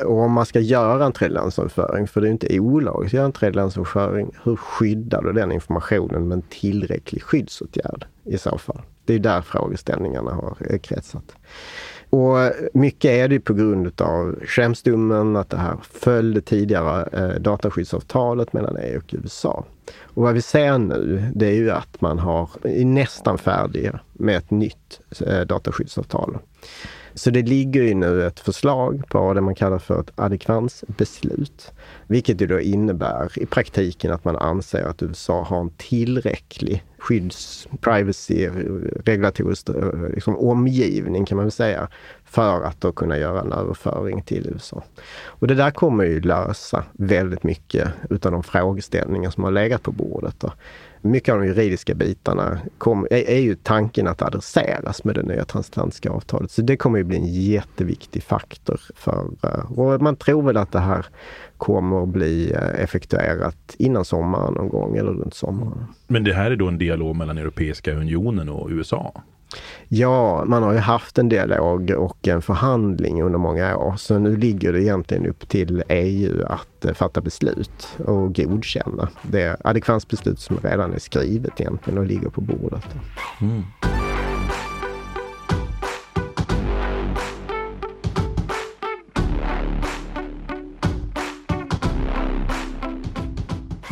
Och 0.06 0.18
om 0.18 0.32
man 0.32 0.46
ska 0.46 0.60
göra 0.60 1.06
en 1.06 1.12
tredjelandsöverföring, 1.12 2.08
för 2.08 2.22
det 2.22 2.28
är 2.28 2.32
inte 2.32 2.60
olagligt 2.60 3.10
att 3.10 3.14
göra 3.14 3.26
en 3.26 3.32
tredjelandsöverföring, 3.32 4.32
hur 4.44 4.56
skyddar 4.56 5.22
du 5.22 5.34
den 5.34 5.52
informationen 5.52 6.28
med 6.28 6.36
en 6.36 6.44
tillräcklig 6.50 7.24
skyddsåtgärd 7.24 8.06
i 8.24 8.38
så 8.38 8.58
fall? 8.58 8.82
Det 9.06 9.14
är 9.14 9.20
där 9.20 9.42
frågeställningarna 9.42 10.32
har 10.32 10.78
kretsat. 10.78 11.36
Och 12.10 12.38
mycket 12.74 13.12
är 13.12 13.28
det 13.28 13.40
på 13.40 13.54
grund 13.54 14.02
av 14.02 14.36
Schrems-domen, 14.46 15.36
att 15.36 15.50
det 15.50 15.58
här 15.58 15.78
följde 15.92 16.42
tidigare 16.42 17.10
eh, 17.14 17.42
dataskyddsavtalet 17.42 18.54
mellan 18.54 18.78
EU 18.78 18.98
och 18.98 19.14
USA. 19.24 19.66
Och 20.02 20.24
vad 20.24 20.34
vi 20.34 20.42
ser 20.42 20.78
nu, 20.78 21.32
det 21.36 21.46
är 21.46 21.54
ju 21.54 21.72
att 21.72 22.02
man 22.02 22.20
har, 22.20 22.50
är 22.64 22.86
nästan 22.86 23.38
färdiga 23.38 24.00
med 24.14 24.38
ett 24.38 24.52
nytt 24.52 25.00
eh, 25.26 25.42
dataskyddsavtal. 25.42 26.38
Så 27.18 27.30
det 27.30 27.42
ligger 27.42 27.84
ju 27.84 27.94
nu 27.94 28.28
ett 28.28 28.40
förslag 28.40 29.04
på 29.08 29.34
det 29.34 29.42
man 29.42 29.56
kallar 29.56 29.80
för 29.80 30.00
ett 30.00 30.12
adekvansbeslut. 30.16 31.72
Vilket 32.08 32.42
ju 32.42 32.48
då 32.48 32.60
innebär 32.60 33.40
i 33.40 33.46
praktiken 33.46 34.12
att 34.12 34.26
man 34.26 34.36
anser 34.36 34.84
att 34.84 35.04
USA 35.04 35.44
har 35.44 35.60
en 35.60 35.70
tillräcklig 35.78 36.84
skydds, 36.98 37.68
privacy, 37.82 38.50
regulatorisk 39.06 39.70
eh, 39.70 40.10
liksom 40.14 40.38
omgivning 40.38 41.26
kan 41.26 41.36
man 41.36 41.46
väl 41.46 41.52
säga, 41.52 41.88
för 42.26 42.62
att 42.62 42.82
då 42.82 42.92
kunna 42.92 43.18
göra 43.18 43.42
en 43.42 43.54
överföring 43.54 44.22
till 44.22 44.50
USA. 44.54 44.84
Och 45.26 45.48
det 45.48 45.56
där 45.56 45.72
kommer 45.72 46.04
ju 46.04 46.22
lösa 46.22 46.84
väldigt 46.92 47.44
mycket 47.44 47.88
utav 48.10 48.32
de 48.32 48.44
frågeställningar 48.44 49.30
som 49.30 49.44
har 49.44 49.52
legat 49.52 49.84
på 49.84 49.92
bordet. 49.92 50.36
Då 50.40 50.52
mycket 51.12 51.34
av 51.34 51.40
de 51.40 51.48
juridiska 51.48 51.96
bitarna 51.96 52.60
kom, 52.78 53.08
är, 53.12 53.30
är, 53.30 53.40
ju 53.40 53.56
tanken 53.56 54.08
att 54.08 54.22
adresseras 54.22 55.04
med 55.04 55.16
det 55.16 55.24
nya 55.24 55.46
transatlantiska 55.46 56.10
avtalet. 56.10 56.52
Så 56.52 56.62
det 56.62 56.78
kommer 56.78 56.98
ju 56.98 57.04
bli 57.04 57.18
en 57.18 57.28
jätteviktig 57.28 58.24
faktor 58.24 58.80
för, 58.96 59.30
eh, 59.44 59.80
och 59.80 60.02
man 60.02 60.16
tror 60.16 60.44
väl 60.44 60.58
att 60.58 60.72
det 60.72 60.80
här 60.80 61.06
kommer 61.58 62.04
att 62.04 62.10
bli 62.10 62.52
eh, 62.52 62.84
effektuerat 62.84 63.76
innan 63.78 64.06
sommaren 64.06 64.54
någon 64.54 64.70
gång 64.70 64.98
eller 64.98 65.12
runt 65.12 65.34
sommaren. 65.34 65.86
Men 66.08 66.24
det 66.24 66.34
här 66.34 66.52
är 66.52 66.56
då 66.56 66.68
en 66.68 66.78
dialog 66.78 67.16
mellan 67.16 67.38
Europeiska 67.38 67.94
unionen 67.94 68.50
och 68.50 68.70
USA? 68.70 69.24
Ja, 69.88 70.46
man 70.46 70.64
har 70.64 70.74
ju 70.74 70.80
haft 70.80 71.18
en 71.18 71.30
dialog 71.30 71.92
och 71.92 72.28
en 72.28 72.42
förhandling 72.42 73.24
under 73.24 73.40
många 73.40 73.78
år. 73.78 73.96
Så 73.98 74.20
nu 74.20 74.38
ligger 74.38 74.74
det 74.74 74.84
egentligen 74.84 75.26
upp 75.26 75.50
till 75.50 75.84
EU 75.90 76.46
att 76.46 76.86
eh, 76.86 76.94
fatta 76.94 77.22
beslut 77.22 77.88
och 78.06 78.36
godkänna 78.36 79.10
det 79.22 79.58
adekvansbeslut 79.64 80.40
som 80.40 80.58
redan 80.64 80.94
är 80.94 81.00
skrivet 81.00 81.62
egentligen 81.62 82.00
och 82.00 82.06
ligger 82.06 82.30
på 82.30 82.42
bordet. 82.42 82.86
Mm. 83.42 83.64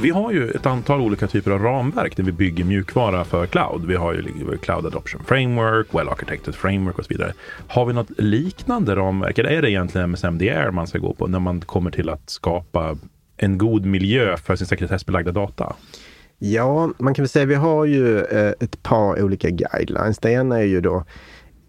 Vi 0.06 0.12
har 0.12 0.32
ju 0.32 0.52
ett 0.52 0.66
antal 0.66 1.02
olika 1.02 1.28
typer 1.28 1.52
av 1.52 1.62
ramverk 1.62 2.18
där 2.18 2.24
vi 2.24 2.32
bygger 2.32 2.64
mjukvara 2.64 3.24
för 3.24 3.46
cloud. 3.46 3.86
Vi 3.86 3.96
har 3.96 4.14
ju 4.14 4.58
Cloud 4.58 4.86
Adoption 4.86 5.22
Framework, 5.26 5.88
Well 5.96 6.10
Architected 6.10 6.56
Framework 6.56 7.00
och 7.00 7.06
så 7.06 7.10
vidare. 7.10 7.34
Har 7.68 7.86
vi 7.86 7.94
något 7.94 8.10
liknande 8.18 8.96
ramverk? 8.96 9.38
Eller 9.38 9.50
är 9.50 9.62
det 9.62 9.72
egentligen 9.72 10.10
MSMDR 10.10 10.72
man 10.72 10.88
ska 10.88 10.98
gå 10.98 11.14
på 11.14 11.28
när 11.28 11.40
man 11.40 11.62
kommer 11.62 11.92
till 11.92 12.10
att 12.10 12.30
skapa 12.30 12.98
en 13.38 13.58
god 13.58 13.86
miljö 13.86 14.38
för 14.38 14.56
sin 14.56 14.68
sekretessbelagda 14.68 15.32
data? 15.32 15.76
Ja, 16.38 16.90
man 16.98 17.14
kan 17.14 17.24
väl 17.24 17.30
säga 17.30 17.44
att 17.44 17.50
vi 17.50 17.56
har 17.56 17.86
ju 17.86 18.20
eh, 18.20 18.54
ett 18.60 18.84
par 18.84 19.24
olika 19.24 19.50
guidelines. 19.50 20.18
Det 20.18 20.32
ena 20.32 20.60
är 20.60 20.66
ju 20.66 20.82
då 20.82 21.06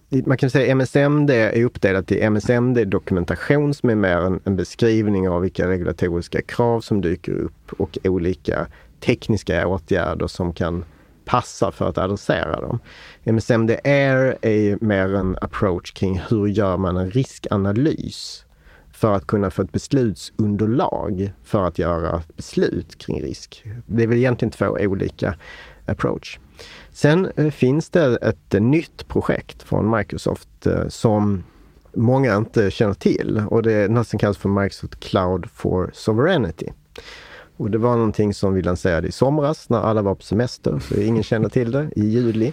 man 0.08 0.36
kan 0.36 0.50
säga 0.50 0.72
MSMD 0.74 1.30
är 1.30 1.64
uppdelat 1.64 2.12
i 2.12 2.20
MSMD 2.20 2.84
dokumentation 2.84 3.74
som 3.74 3.90
är 3.90 3.94
mer 3.94 4.16
en, 4.16 4.40
en, 4.44 4.56
beskrivning 4.56 5.28
av 5.28 5.40
vilka 5.40 5.68
regulatoriska 5.68 6.42
krav 6.42 6.80
som 6.80 7.00
dyker 7.00 7.32
upp 7.32 7.72
och 7.72 7.98
olika 8.04 8.66
tekniska 9.00 9.66
åtgärder 9.66 10.26
som 10.26 10.52
kan 10.52 10.84
passa 11.24 11.72
för 11.72 11.88
att 11.88 11.98
adressera 11.98 12.60
dem. 12.60 12.78
MSMD 13.24 13.70
Air 13.84 14.38
är 14.42 14.84
mer 14.84 15.14
en 15.14 15.36
approach 15.40 15.92
kring 15.92 16.20
hur 16.28 16.46
gör 16.46 16.76
man 16.76 16.96
en 16.96 17.10
riskanalys 17.10 18.44
för 18.92 19.12
att 19.12 19.26
kunna 19.26 19.50
få 19.50 19.62
ett 19.62 19.72
beslutsunderlag 19.72 21.32
för 21.44 21.64
att 21.64 21.78
göra 21.78 22.22
beslut 22.36 22.98
kring 22.98 23.22
risk. 23.22 23.64
Det 23.86 24.02
är 24.02 24.06
väl 24.06 24.18
egentligen 24.18 24.52
två 24.52 24.66
olika 24.66 25.34
approach. 25.86 26.38
Sen 26.92 27.30
eh, 27.36 27.50
finns 27.50 27.90
det 27.90 28.16
ett 28.16 28.62
nytt 28.62 29.08
projekt 29.08 29.62
från 29.62 29.90
Microsoft 29.96 30.66
eh, 30.66 30.88
som 30.88 31.44
många 31.94 32.36
inte 32.36 32.70
känner 32.70 32.94
till 32.94 33.42
och 33.50 33.62
det 33.62 33.72
är 33.72 33.88
något 33.88 34.08
som 34.08 34.18
kallas 34.18 34.38
för 34.38 34.48
Microsoft 34.48 35.00
Cloud 35.00 35.50
for 35.50 35.90
Sovereignty. 35.94 36.66
Och 37.56 37.70
det 37.70 37.78
var 37.78 37.96
någonting 37.96 38.34
som 38.34 38.54
vi 38.54 38.62
lanserade 38.62 39.08
i 39.08 39.12
somras 39.12 39.68
när 39.68 39.78
alla 39.78 40.02
var 40.02 40.14
på 40.14 40.22
semester, 40.22 40.78
så 40.78 41.00
ingen 41.00 41.22
kände 41.22 41.48
till 41.48 41.70
det, 41.70 41.88
i 41.96 42.06
juli. 42.06 42.52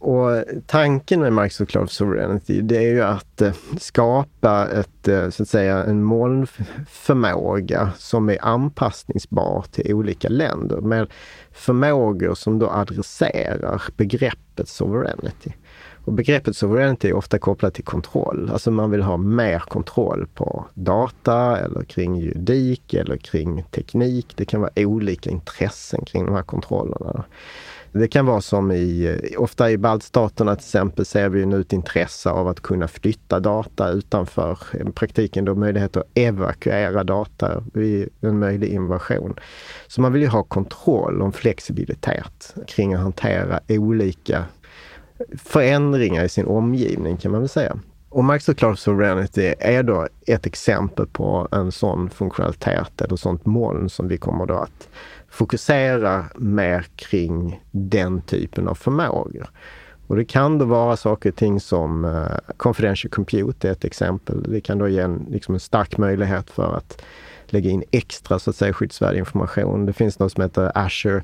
Och 0.00 0.44
tanken 0.66 1.20
med 1.20 1.32
Microsoft 1.32 1.70
Cloud 1.70 1.90
Sovereignty, 1.90 2.60
det 2.60 2.76
är 2.76 2.94
ju 2.94 3.02
att 3.02 3.42
eh, 3.42 3.52
skapa 3.78 4.68
ett, 4.68 5.08
eh, 5.08 5.30
så 5.30 5.42
att 5.42 5.48
säga, 5.48 5.84
en 5.84 6.02
molnförmåga 6.02 7.90
som 7.96 8.30
är 8.30 8.44
anpassningsbar 8.44 9.64
till 9.70 9.94
olika 9.94 10.28
länder 10.28 10.80
med 10.80 11.06
förmågor 11.52 12.34
som 12.34 12.58
då 12.58 12.70
adresserar 12.70 13.82
begreppet 13.96 14.68
sovereignty. 14.68 15.50
Och 16.04 16.12
begreppet 16.12 16.56
sovereignty 16.56 17.08
är 17.08 17.12
ofta 17.12 17.38
kopplat 17.38 17.74
till 17.74 17.84
kontroll. 17.84 18.50
Alltså 18.52 18.70
man 18.70 18.90
vill 18.90 19.02
ha 19.02 19.16
mer 19.16 19.58
kontroll 19.58 20.26
på 20.34 20.66
data 20.74 21.58
eller 21.58 21.84
kring 21.84 22.16
juridik 22.16 22.94
eller 22.94 23.16
kring 23.16 23.64
teknik. 23.70 24.26
Det 24.36 24.44
kan 24.44 24.60
vara 24.60 24.72
olika 24.76 25.30
intressen 25.30 26.04
kring 26.04 26.26
de 26.26 26.34
här 26.34 26.42
kontrollerna. 26.42 27.24
Det 27.92 28.08
kan 28.08 28.26
vara 28.26 28.40
som 28.40 28.72
i, 28.72 29.18
ofta 29.38 29.70
i 29.70 29.78
baltstaterna 29.78 30.56
till 30.56 30.64
exempel 30.64 31.04
ser 31.04 31.28
vi 31.28 31.46
nu 31.46 31.60
ett 31.60 31.72
intresse 31.72 32.30
av 32.30 32.48
att 32.48 32.60
kunna 32.60 32.88
flytta 32.88 33.40
data 33.40 33.88
utanför 33.88 34.58
i 34.72 34.92
praktiken 34.92 35.44
då 35.44 35.54
möjlighet 35.54 35.96
att 35.96 36.08
evakuera 36.14 37.04
data 37.04 37.64
vid 37.72 38.08
en 38.20 38.38
möjlig 38.38 38.68
invasion. 38.68 39.34
Så 39.88 40.00
man 40.00 40.12
vill 40.12 40.22
ju 40.22 40.28
ha 40.28 40.42
kontroll 40.42 41.22
och 41.22 41.34
flexibilitet 41.34 42.54
kring 42.66 42.94
att 42.94 43.00
hantera 43.00 43.60
olika 43.68 44.44
förändringar 45.38 46.24
i 46.24 46.28
sin 46.28 46.46
omgivning 46.46 47.16
kan 47.16 47.32
man 47.32 47.40
väl 47.40 47.48
säga. 47.48 47.78
Och 48.08 48.24
Microsoft 48.24 48.58
Cloud 48.58 48.78
Sovereignty 48.78 49.54
är 49.58 49.82
då 49.82 50.08
ett 50.26 50.46
exempel 50.46 51.06
på 51.06 51.48
en 51.52 51.72
sån 51.72 52.10
funktionalitet 52.10 53.00
eller 53.00 53.16
sånt 53.16 53.46
moln 53.46 53.88
som 53.88 54.08
vi 54.08 54.16
kommer 54.16 54.46
då 54.46 54.54
att 54.54 54.88
fokusera 55.30 56.24
mer 56.36 56.86
kring 56.96 57.60
den 57.70 58.22
typen 58.22 58.68
av 58.68 58.74
förmågor. 58.74 59.50
Och 60.06 60.16
det 60.16 60.24
kan 60.24 60.58
då 60.58 60.64
vara 60.64 60.96
saker 60.96 61.30
och 61.30 61.36
ting 61.36 61.60
som 61.60 62.04
uh, 62.04 62.26
Confidential 62.56 63.10
Compute 63.10 63.68
är 63.68 63.72
ett 63.72 63.84
exempel. 63.84 64.42
Det 64.42 64.60
kan 64.60 64.78
då 64.78 64.88
ge 64.88 65.00
en, 65.00 65.26
liksom 65.30 65.54
en 65.54 65.60
stark 65.60 65.98
möjlighet 65.98 66.50
för 66.50 66.76
att 66.76 67.02
lägga 67.46 67.70
in 67.70 67.84
extra 67.90 68.38
så 68.38 68.50
att 68.50 68.56
säga 68.56 68.72
skyddsvärd 68.72 69.16
information. 69.16 69.86
Det 69.86 69.92
finns 69.92 70.18
något 70.18 70.32
som 70.32 70.42
heter 70.42 70.72
Azure 70.74 71.22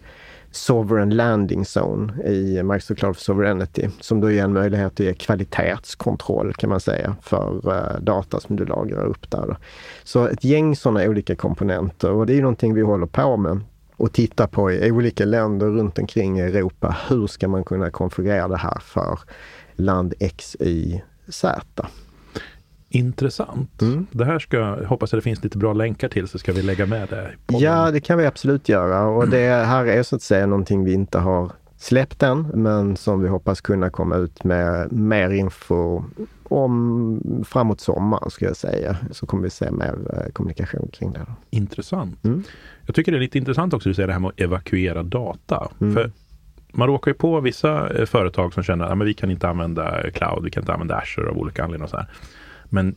Sovereign 0.51 1.11
Landing 1.11 1.65
Zone 1.77 2.23
i 2.27 2.63
Microsoft 2.63 3.01
Cloud 3.01 3.17
Sovereignty 3.17 3.89
som 4.01 4.21
då 4.21 4.31
ger 4.31 4.45
en 4.45 4.53
möjlighet 4.53 4.93
att 4.93 5.01
ge 5.01 5.15
kvalitetskontroll 5.15 6.55
kan 6.55 6.71
man 6.71 6.81
säga 6.81 7.17
för 7.23 7.69
uh, 7.69 8.01
data 8.01 8.41
som 8.41 8.57
du 8.57 8.65
lagrar 8.65 9.07
upp 9.07 9.31
där. 9.31 9.57
Så 10.05 10.27
ett 10.27 10.45
gäng 10.45 10.77
sådana 10.77 11.05
olika 11.05 11.37
komponenter 11.37 12.11
och 12.11 12.27
det 12.27 12.39
är 12.39 12.43
någonting 12.43 12.75
vi 12.75 12.83
håller 12.83 13.07
på 13.07 13.37
med 13.37 13.61
och 13.97 14.13
tittar 14.13 14.47
på 14.47 14.73
i 14.73 14.91
olika 14.91 15.25
länder 15.25 15.67
runt 15.67 15.99
omkring 15.99 16.39
i 16.39 16.43
Europa. 16.43 16.97
Hur 17.09 17.27
ska 17.27 17.49
man 17.49 17.65
kunna 17.65 17.91
konfigurera 17.91 18.49
det 18.49 18.57
här 18.57 18.79
för 18.81 19.19
land 19.77 20.15
X, 20.21 20.57
Y, 20.61 21.01
Z? 21.29 21.87
Intressant. 22.89 23.83
Mm. 23.83 24.07
Det 24.11 24.25
här 24.25 24.39
ska, 24.39 24.87
hoppas 24.87 25.13
jag 25.13 25.19
det 25.19 25.23
finns 25.23 25.45
lite 25.45 25.59
bra 25.59 25.73
länkar 25.73 26.09
till 26.09 26.29
så 26.29 26.39
ska 26.39 26.53
vi 26.53 26.63
lägga 26.63 26.87
med 26.87 27.09
det. 27.09 27.31
Ja, 27.47 27.91
det 27.91 28.01
kan 28.01 28.19
vi 28.19 28.27
absolut 28.27 28.69
göra 28.69 29.07
och 29.07 29.29
det 29.29 29.65
här 29.67 29.87
är 29.87 30.03
så 30.03 30.17
att 30.17 30.23
säga 30.23 30.47
någonting 30.47 30.85
vi 30.85 30.93
inte 30.93 31.19
har 31.19 31.53
släppt 31.79 32.23
än, 32.23 32.43
men 32.55 32.97
som 32.97 33.23
vi 33.23 33.29
hoppas 33.29 33.61
kunna 33.61 33.91
komma 33.91 34.17
ut 34.17 34.45
med 34.45 34.93
mer 34.93 35.31
info 35.31 36.05
om 36.53 37.45
framåt 37.49 37.81
sommaren 37.81 38.31
ska 38.31 38.45
jag 38.45 38.57
säga. 38.57 38.97
Så 39.11 39.27
kommer 39.27 39.43
vi 39.43 39.51
se 39.51 39.71
mer 39.71 39.99
eh, 40.13 40.33
kommunikation 40.33 40.89
kring 40.93 41.13
det. 41.13 41.27
Intressant. 41.51 42.25
Mm. 42.25 42.43
Jag 42.87 42.95
tycker 42.95 43.13
det 43.13 43.19
är 43.19 43.21
lite 43.21 43.39
intressant 43.39 43.75
också 43.75 43.91
att 43.91 43.97
säga 43.97 44.07
det 44.07 44.13
här 44.13 44.21
med 44.21 44.29
att 44.29 44.41
evakuera 44.41 45.03
data. 45.03 45.69
Mm. 45.81 45.95
För 45.95 46.11
man 46.73 46.89
råkar 46.89 47.11
ju 47.11 47.15
på 47.15 47.41
vissa 47.41 47.99
eh, 47.99 48.07
företag 48.07 48.55
som 48.55 48.63
känner 48.63 48.85
att 48.85 49.07
vi 49.07 49.15
kan 49.15 49.31
inte 49.31 49.49
använda 49.49 50.11
cloud, 50.11 50.45
vi 50.45 50.51
kan 50.51 50.63
inte 50.63 50.73
använda 50.73 50.97
Azure 50.97 51.31
av 51.31 51.39
olika 51.39 51.65
anledningar. 51.65 51.85
Och 51.85 51.91
så 51.91 51.97
här. 51.97 52.09
Men 52.65 52.95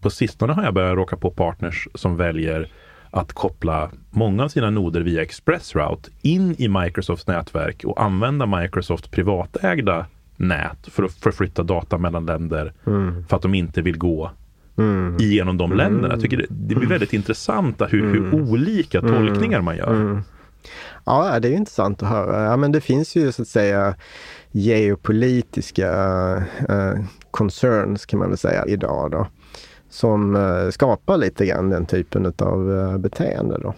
på 0.00 0.10
sistone 0.10 0.52
har 0.52 0.64
jag 0.64 0.74
börjat 0.74 0.96
råka 0.96 1.16
på 1.16 1.30
partners 1.30 1.88
som 1.94 2.16
väljer 2.16 2.68
att 3.10 3.32
koppla 3.32 3.90
många 4.10 4.44
av 4.44 4.48
sina 4.48 4.70
noder 4.70 5.00
via 5.00 5.22
ExpressRoute 5.22 6.10
in 6.22 6.54
i 6.58 6.68
Microsofts 6.68 7.26
nätverk 7.26 7.84
och 7.84 8.02
använda 8.02 8.46
Microsofts 8.46 9.08
privatägda 9.08 10.06
nät 10.40 10.86
för 10.86 11.02
att 11.02 11.12
förflytta 11.12 11.62
data 11.62 11.98
mellan 11.98 12.26
länder 12.26 12.72
mm. 12.86 13.24
för 13.28 13.36
att 13.36 13.42
de 13.42 13.54
inte 13.54 13.82
vill 13.82 13.98
gå 13.98 14.30
mm. 14.78 15.16
igenom 15.20 15.56
de 15.56 15.72
länderna. 15.72 16.14
Jag 16.14 16.20
tycker 16.20 16.36
det, 16.36 16.46
det 16.48 16.74
blir 16.74 16.88
väldigt 16.88 17.12
intressant 17.12 17.82
hur, 17.88 18.12
hur 18.12 18.24
mm. 18.24 18.48
olika 18.48 18.98
mm. 18.98 19.12
tolkningar 19.12 19.60
man 19.60 19.76
gör. 19.76 19.94
Mm. 19.94 20.22
Ja, 21.04 21.40
det 21.40 21.48
är 21.48 21.52
intressant 21.52 22.02
att 22.02 22.08
höra. 22.08 22.44
Ja, 22.44 22.56
men 22.56 22.72
det 22.72 22.80
finns 22.80 23.16
ju 23.16 23.32
så 23.32 23.42
att 23.42 23.48
säga 23.48 23.94
geopolitiska 24.50 25.92
uh, 26.70 27.04
concerns 27.30 28.06
kan 28.06 28.18
man 28.18 28.28
väl 28.28 28.38
säga 28.38 28.66
idag 28.66 29.10
då. 29.10 29.26
Som 29.90 30.36
uh, 30.36 30.70
skapar 30.70 31.16
lite 31.16 31.46
grann 31.46 31.70
den 31.70 31.86
typen 31.86 32.32
av 32.38 32.70
uh, 32.70 32.98
beteende 32.98 33.58
då. 33.58 33.74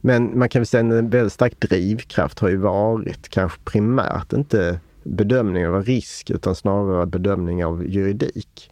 Men 0.00 0.38
man 0.38 0.48
kan 0.48 0.60
väl 0.60 0.66
säga 0.66 0.86
att 0.86 0.92
en 0.92 1.10
väldigt 1.10 1.32
stark 1.32 1.60
drivkraft 1.60 2.38
har 2.38 2.48
ju 2.48 2.56
varit 2.56 3.28
kanske 3.28 3.60
primärt 3.64 4.32
inte 4.32 4.80
bedömning 5.04 5.66
av 5.66 5.84
risk 5.84 6.30
utan 6.30 6.54
snarare 6.54 7.06
bedömning 7.06 7.64
av 7.64 7.86
juridik. 7.86 8.70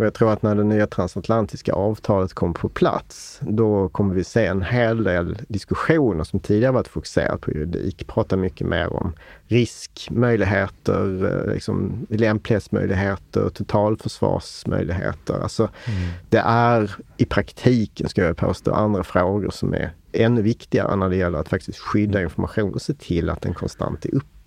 Och 0.00 0.06
jag 0.06 0.14
tror 0.14 0.32
att 0.32 0.42
när 0.42 0.54
det 0.54 0.64
nya 0.64 0.86
transatlantiska 0.86 1.72
avtalet 1.72 2.34
kom 2.34 2.54
på 2.54 2.68
plats, 2.68 3.40
då 3.42 3.88
kommer 3.88 4.14
vi 4.14 4.24
se 4.24 4.46
en 4.46 4.62
hel 4.62 5.04
del 5.04 5.38
diskussioner 5.48 6.24
som 6.24 6.40
tidigare 6.40 6.72
varit 6.72 6.88
fokuserat 6.88 7.40
på 7.40 7.50
juridik, 7.50 8.06
prata 8.06 8.36
mycket 8.36 8.66
mer 8.66 8.92
om 8.92 9.12
riskmöjligheter, 9.46 11.24
eh, 11.26 11.54
liksom 11.54 12.06
lämplighetsmöjligheter, 12.08 13.48
totalförsvarsmöjligheter. 13.48 15.42
Alltså, 15.42 15.62
mm. 15.62 16.08
Det 16.28 16.42
är 16.44 16.90
i 17.16 17.24
praktiken, 17.24 18.08
ska 18.08 18.24
jag 18.24 18.36
påstå, 18.36 18.72
andra 18.72 19.04
frågor 19.04 19.50
som 19.50 19.74
är 19.74 19.92
ännu 20.12 20.42
viktigare 20.42 20.96
när 20.96 21.08
det 21.08 21.16
gäller 21.16 21.38
att 21.38 21.48
faktiskt 21.48 21.78
skydda 21.78 22.18
mm. 22.18 22.24
information 22.24 22.74
och 22.74 22.82
se 22.82 22.94
till 22.94 23.30
att 23.30 23.42
den 23.42 23.54
konstant 23.54 24.04
är 24.04 24.14
uppe. 24.14 24.39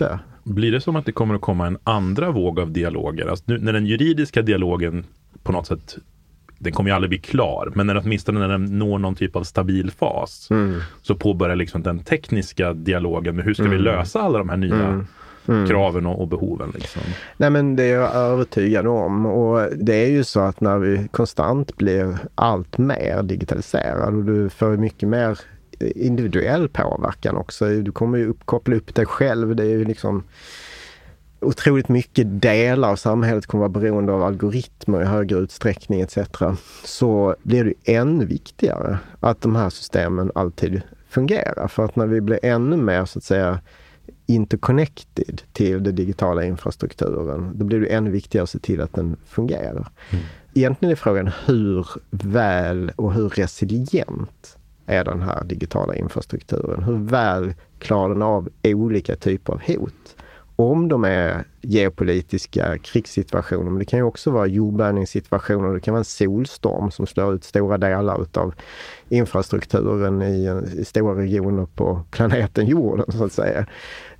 Blir 0.43 0.71
det 0.71 0.81
som 0.81 0.95
att 0.95 1.05
det 1.05 1.11
kommer 1.11 1.35
att 1.35 1.41
komma 1.41 1.67
en 1.67 1.77
andra 1.83 2.31
våg 2.31 2.59
av 2.59 2.71
dialoger? 2.71 3.27
Alltså 3.27 3.45
nu, 3.47 3.59
när 3.59 3.73
den 3.73 3.85
juridiska 3.85 4.41
dialogen 4.41 5.05
på 5.43 5.51
något 5.51 5.67
sätt 5.67 5.97
den 6.63 6.73
kommer 6.73 6.89
ju 6.89 6.95
aldrig 6.95 7.09
bli 7.09 7.19
klar, 7.19 7.71
men 7.75 7.87
när 7.87 7.97
åtminstone 7.97 8.39
när 8.39 8.47
den 8.47 8.79
når 8.79 8.99
någon 8.99 9.15
typ 9.15 9.35
av 9.35 9.43
stabil 9.43 9.91
fas 9.91 10.47
mm. 10.51 10.81
så 11.01 11.15
påbörjar 11.15 11.55
liksom 11.55 11.83
den 11.83 11.99
tekniska 11.99 12.73
dialogen 12.73 13.35
med 13.35 13.45
hur 13.45 13.53
ska 13.53 13.63
mm. 13.63 13.77
vi 13.77 13.83
lösa 13.83 14.21
alla 14.21 14.37
de 14.37 14.49
här 14.49 14.57
nya 14.57 14.87
mm. 14.87 15.07
mm. 15.47 15.67
kraven 15.67 16.05
och, 16.05 16.21
och, 16.21 16.27
behoven. 16.27 16.71
Liksom. 16.73 17.01
Nej 17.37 17.49
men 17.49 17.75
det 17.75 17.83
är 17.83 17.93
jag 17.93 18.15
övertygad 18.15 18.87
om 18.87 19.25
och 19.25 19.69
det 19.77 19.95
är 19.95 20.09
ju 20.09 20.23
så 20.23 20.39
att 20.39 20.61
när 20.61 20.77
vi 20.77 21.07
konstant 21.11 21.77
blir 21.77 22.17
allt 22.35 22.77
mer 22.77 23.23
digitaliserade 23.23 24.17
och 24.17 24.23
du 24.23 24.49
får 24.49 24.77
mycket 24.77 25.09
mer 25.09 25.39
individuell 25.79 26.69
påverkan 26.69 27.37
också. 27.37 27.65
Du 27.65 27.91
kommer 27.91 28.17
ju 28.17 28.27
upp, 28.27 28.45
koppla 28.45 28.75
upp 28.75 28.95
dig 28.95 29.05
själv. 29.05 29.55
Det 29.55 29.63
är 29.63 29.69
ju 29.69 29.85
liksom 29.85 30.23
otroligt 31.43 31.89
mycket 31.89 32.41
delar 32.41 32.89
av 32.89 32.95
samhället 32.95 33.45
kommer 33.45 33.59
vara 33.59 33.81
beroende 33.81 34.13
av 34.13 34.23
algoritmer 34.23 35.01
i 35.01 35.05
högre 35.05 35.39
utsträckning 35.39 36.01
etc. 36.01 36.17
Så 36.83 37.35
blir 37.43 37.63
det 37.63 37.93
ännu 37.93 38.25
viktigare 38.25 38.97
att 39.19 39.41
de 39.41 39.55
här 39.55 39.69
systemen 39.69 40.31
alltid 40.35 40.81
fungerar. 41.09 41.67
För 41.67 41.85
att 41.85 41.95
när 41.95 42.07
vi 42.07 42.21
blir 42.21 42.39
ännu 42.43 42.77
mer 42.77 43.05
så 43.05 43.19
att 43.19 43.23
säga 43.23 43.59
interconnected 44.25 45.41
till 45.53 45.83
den 45.83 45.95
digitala 45.95 46.43
infrastrukturen, 46.43 47.51
då 47.55 47.65
blir 47.65 47.79
det 47.79 47.87
ännu 47.87 48.11
viktigare 48.11 48.43
att 48.43 48.49
se 48.49 48.59
till 48.59 48.81
att 48.81 48.93
den 48.93 49.17
fungerar. 49.25 49.91
Mm. 50.09 50.25
Egentligen 50.53 50.91
är 50.91 50.95
frågan 50.95 51.31
hur 51.45 51.87
väl 52.09 52.91
och 52.95 53.13
hur 53.13 53.29
resilient 53.29 54.57
är 54.85 55.03
den 55.03 55.21
här 55.21 55.43
digitala 55.43 55.95
infrastrukturen? 55.95 56.83
Hur 56.83 56.97
väl 56.97 57.53
klarar 57.79 58.09
den 58.09 58.21
av 58.21 58.49
olika 58.63 59.15
typer 59.15 59.53
av 59.53 59.61
hot? 59.67 60.15
om 60.55 60.87
de 60.87 61.03
är 61.03 61.43
geopolitiska 61.61 62.77
krigssituationer, 62.77 63.71
men 63.71 63.79
det 63.79 63.85
kan 63.85 63.99
ju 63.99 64.03
också 64.03 64.31
vara 64.31 64.47
jordbävningssituationer, 64.47 65.73
det 65.73 65.79
kan 65.79 65.93
vara 65.93 65.99
en 65.99 66.05
solstorm 66.05 66.91
som 66.91 67.07
slår 67.07 67.33
ut 67.33 67.43
stora 67.43 67.77
delar 67.77 68.21
utav 68.21 68.53
infrastrukturen 69.09 70.21
i, 70.21 70.63
i 70.77 70.85
stora 70.85 71.21
regioner 71.21 71.65
på 71.65 72.03
planeten 72.11 72.65
jorden 72.65 73.11
så 73.11 73.25
att 73.25 73.31
säga. 73.31 73.65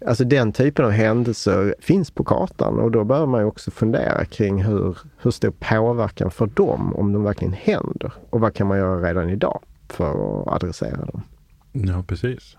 Alltså 0.06 0.24
den 0.24 0.52
typen 0.52 0.86
av 0.86 0.92
händelser 0.92 1.76
finns 1.80 2.12
på 2.12 2.24
kartan 2.24 2.80
och 2.80 2.92
då 2.92 3.04
behöver 3.04 3.28
man 3.28 3.42
ju 3.42 3.48
också 3.48 3.72
fundera 3.72 4.26
kring 4.26 4.64
hur, 4.64 4.98
hur 5.18 5.32
stor 5.32 5.54
påverkan 5.60 6.32
för 6.32 6.46
dem 6.46 6.96
om 6.96 7.14
de 7.14 7.24
verkligen 7.24 7.54
händer 7.54 8.14
och 8.30 8.40
vad 8.40 8.54
kan 8.54 8.68
man 8.68 8.78
göra 8.78 9.10
redan 9.10 9.30
idag 9.30 9.62
för 9.94 10.42
att 10.42 10.48
adressera 10.48 11.06
dem. 11.06 11.24
Ja, 11.72 12.04
precis. 12.08 12.58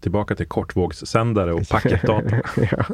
Tillbaka 0.00 0.34
till 0.34 0.46
kortvågssändare 0.46 1.52
och 1.52 1.68
packetdata. 1.68 2.36
ja. 2.70 2.84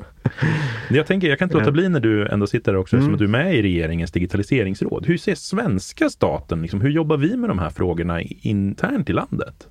Jag 0.90 1.06
tänker, 1.06 1.28
jag 1.28 1.38
kan 1.38 1.46
inte 1.46 1.58
låta 1.58 1.72
bli 1.72 1.88
när 1.88 2.00
du 2.00 2.28
ändå 2.28 2.46
sitter 2.46 2.72
där 2.72 2.78
också, 2.78 2.96
mm. 2.96 3.12
att 3.12 3.18
du 3.18 3.24
är 3.24 3.28
med 3.28 3.54
i 3.54 3.62
regeringens 3.62 4.12
digitaliseringsråd. 4.12 5.06
Hur 5.06 5.18
ser 5.18 5.34
svenska 5.34 6.10
staten, 6.10 6.62
liksom, 6.62 6.80
hur 6.80 6.90
jobbar 6.90 7.16
vi 7.16 7.36
med 7.36 7.50
de 7.50 7.58
här 7.58 7.70
frågorna 7.70 8.20
internt 8.22 9.10
i 9.10 9.12
landet? 9.12 9.68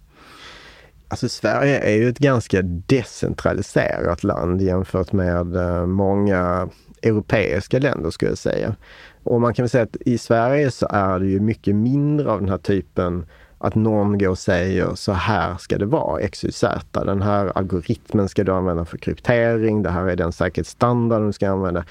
Alltså 1.08 1.30
Sverige 1.30 1.80
är 1.80 1.96
ju 1.96 2.10
ett 2.10 2.20
ganska 2.20 2.62
decentraliserat 2.62 4.24
land 4.24 4.62
jämfört 4.62 5.12
med 5.12 5.56
eh, 5.56 5.86
många 5.86 6.70
europeiska 7.02 7.80
länder 7.80 8.10
skulle 8.10 8.32
jag 8.32 8.38
säga. 8.38 8.76
Och 9.24 9.42
man 9.42 9.54
kan 9.54 9.64
väl 9.64 9.70
säga 9.70 9.84
att 9.84 9.98
i 10.06 10.18
Sverige 10.18 10.72
så 10.72 10.88
är 10.90 11.20
det 11.20 11.28
ju 11.28 11.40
mycket 11.40 11.76
mindre 11.76 12.32
av 12.32 12.40
den 12.40 12.50
här 12.50 12.58
typen 12.58 13.26
att 13.58 13.76
någon 13.76 14.18
går 14.18 14.30
och 14.30 14.38
säger 14.38 14.96
så 14.96 15.12
här 15.12 15.58
ska 15.58 15.78
det 15.78 15.86
vara, 15.86 16.28
XYZ. 16.28 16.64
Den 16.92 17.22
här 17.22 17.52
algoritmen 17.58 18.30
ska 18.30 18.44
du 18.44 18.52
använda 18.52 18.86
för 18.86 18.98
kryptering. 18.98 19.84
Det 19.84 19.90
här 19.90 20.08
är 20.08 20.16
den 20.16 20.32
säkerhetsstandard 20.32 21.26
du 21.26 21.34
ska 21.34 21.50
använda. 21.50 21.84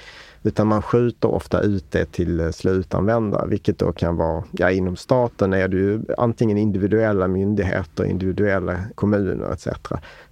Utan 0.47 0.67
man 0.67 0.83
skjuter 0.83 1.29
ofta 1.29 1.61
ut 1.61 1.85
det 1.91 2.13
till 2.13 2.41
eh, 2.41 2.51
slutanvändare, 2.51 3.47
vilket 3.49 3.79
då 3.79 3.93
kan 3.93 4.17
vara, 4.17 4.45
ja 4.53 4.71
inom 4.71 4.97
staten 4.97 5.53
är 5.53 5.69
det 5.69 5.77
ju 5.77 6.01
antingen 6.19 6.59
individuella 6.59 7.29
myndigheter, 7.29 8.05
individuella 8.05 8.79
kommuner 8.95 9.53
etc. 9.53 9.69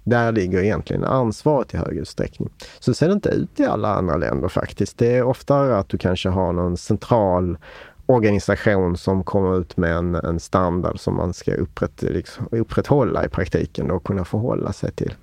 Där 0.03 0.31
ligger 0.31 0.63
egentligen 0.63 1.03
ansvaret 1.03 1.73
i 1.73 1.77
hög 1.77 1.97
utsträckning. 1.97 2.49
Så 2.79 2.93
ser 2.93 3.07
det 3.07 3.13
inte 3.13 3.29
ut 3.29 3.59
i 3.59 3.65
alla 3.65 3.95
andra 3.95 4.17
länder 4.17 4.47
faktiskt. 4.47 4.97
Det 4.97 5.15
är 5.15 5.23
oftare 5.23 5.77
att 5.77 5.89
du 5.89 5.97
kanske 5.97 6.29
har 6.29 6.53
någon 6.53 6.77
central 6.77 7.57
organisation 8.05 8.97
som 8.97 9.23
kommer 9.23 9.59
ut 9.59 9.77
med 9.77 9.91
en, 9.91 10.15
en 10.15 10.39
standard 10.39 10.99
som 10.99 11.15
man 11.15 11.33
ska 11.33 11.53
upprätt, 11.53 12.01
liksom, 12.01 12.47
upprätthålla 12.51 13.25
i 13.25 13.29
praktiken 13.29 13.91
och 13.91 14.03
kunna 14.03 14.25
förhålla 14.25 14.73
sig 14.73 14.91
till. 14.91 15.13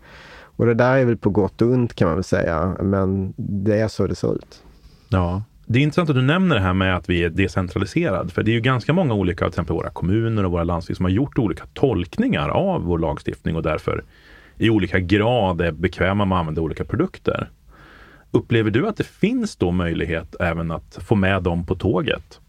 Och 0.56 0.66
det 0.66 0.74
där 0.74 0.96
är 0.96 1.04
väl 1.04 1.16
på 1.16 1.30
gott 1.30 1.62
och 1.62 1.68
ont 1.68 1.94
kan 1.94 2.08
man 2.08 2.16
väl 2.16 2.24
säga, 2.24 2.76
men 2.80 3.34
det 3.36 3.80
är 3.80 3.88
så 3.88 4.06
det 4.06 4.14
ser 4.14 4.34
ut. 4.34 4.62
Ja, 5.08 5.42
det 5.66 5.78
är 5.78 5.82
intressant 5.82 6.10
att 6.10 6.16
du 6.16 6.22
nämner 6.22 6.54
det 6.54 6.60
här 6.60 6.74
med 6.74 6.96
att 6.96 7.08
vi 7.08 7.24
är 7.24 7.30
decentraliserade. 7.30 8.28
För 8.28 8.42
det 8.42 8.50
är 8.50 8.52
ju 8.52 8.60
ganska 8.60 8.92
många 8.92 9.14
olika, 9.14 9.44
till 9.44 9.48
exempel 9.48 9.76
våra 9.76 9.90
kommuner 9.90 10.44
och 10.44 10.52
våra 10.52 10.64
landsting 10.64 10.96
som 10.96 11.04
har 11.04 11.10
gjort 11.10 11.38
olika 11.38 11.64
tolkningar 11.74 12.48
av 12.48 12.82
vår 12.82 12.98
lagstiftning 12.98 13.56
och 13.56 13.62
därför 13.62 14.04
i 14.58 14.70
olika 14.70 14.98
grad 14.98 15.60
är 15.60 15.72
bekväma 15.72 16.24
med 16.24 16.36
att 16.36 16.40
använda 16.40 16.60
olika 16.60 16.84
produkter. 16.84 17.50
Upplever 18.30 18.70
du 18.70 18.88
att 18.88 18.96
det 18.96 19.06
finns 19.06 19.56
då 19.56 19.70
möjlighet 19.70 20.36
även 20.40 20.70
att 20.70 20.98
få 21.08 21.14
med 21.14 21.42
dem 21.42 21.66
på 21.66 21.74
tåget? 21.74 22.40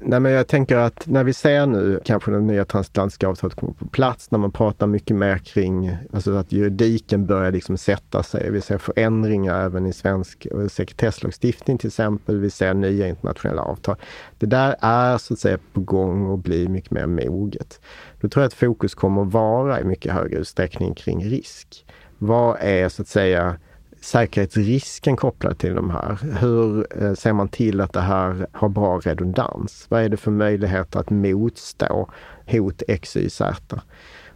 Nej, 0.00 0.20
men 0.20 0.32
jag 0.32 0.46
tänker 0.46 0.76
att 0.76 1.06
när 1.06 1.24
vi 1.24 1.32
ser 1.32 1.66
nu 1.66 2.00
kanske 2.04 2.30
det 2.30 2.40
nya 2.40 2.64
transatlantiska 2.64 3.28
avtalet 3.28 3.56
kommer 3.56 3.72
på 3.72 3.88
plats, 3.88 4.30
när 4.30 4.38
man 4.38 4.52
pratar 4.52 4.86
mycket 4.86 5.16
mer 5.16 5.38
kring 5.38 5.96
alltså 6.12 6.34
att 6.34 6.52
juridiken 6.52 7.26
börjar 7.26 7.52
liksom 7.52 7.78
sätta 7.78 8.22
sig. 8.22 8.50
Vi 8.50 8.60
ser 8.60 8.78
förändringar 8.78 9.64
även 9.64 9.86
i 9.86 9.92
svensk 9.92 10.46
sekretesslagstiftning 10.70 11.78
till 11.78 11.88
exempel. 11.88 12.40
Vi 12.40 12.50
ser 12.50 12.74
nya 12.74 13.08
internationella 13.08 13.62
avtal. 13.62 13.96
Det 14.38 14.46
där 14.46 14.76
är 14.80 15.18
så 15.18 15.34
att 15.34 15.40
säga 15.40 15.58
på 15.72 15.80
gång 15.80 16.26
och 16.26 16.38
blir 16.38 16.68
mycket 16.68 16.90
mer 16.90 17.06
moget. 17.06 17.80
Då 18.20 18.28
tror 18.28 18.42
jag 18.42 18.48
att 18.48 18.54
fokus 18.54 18.94
kommer 18.94 19.22
att 19.22 19.32
vara 19.32 19.80
i 19.80 19.84
mycket 19.84 20.12
högre 20.12 20.38
utsträckning 20.38 20.94
kring 20.94 21.24
risk. 21.24 21.86
Vad 22.18 22.56
är 22.60 22.88
så 22.88 23.02
att 23.02 23.08
säga 23.08 23.56
säkerhetsrisken 24.00 25.16
kopplad 25.16 25.58
till 25.58 25.74
de 25.74 25.90
här? 25.90 26.18
Hur 26.40 26.86
eh, 27.02 27.14
ser 27.14 27.32
man 27.32 27.48
till 27.48 27.80
att 27.80 27.92
det 27.92 28.00
här 28.00 28.46
har 28.52 28.68
bra 28.68 28.98
redundans? 28.98 29.86
Vad 29.88 30.02
är 30.02 30.08
det 30.08 30.16
för 30.16 30.30
möjligheter 30.30 31.00
att 31.00 31.10
motstå 31.10 32.10
hot 32.46 32.82
X, 32.88 33.16
Y, 33.16 33.30
Z? 33.30 33.80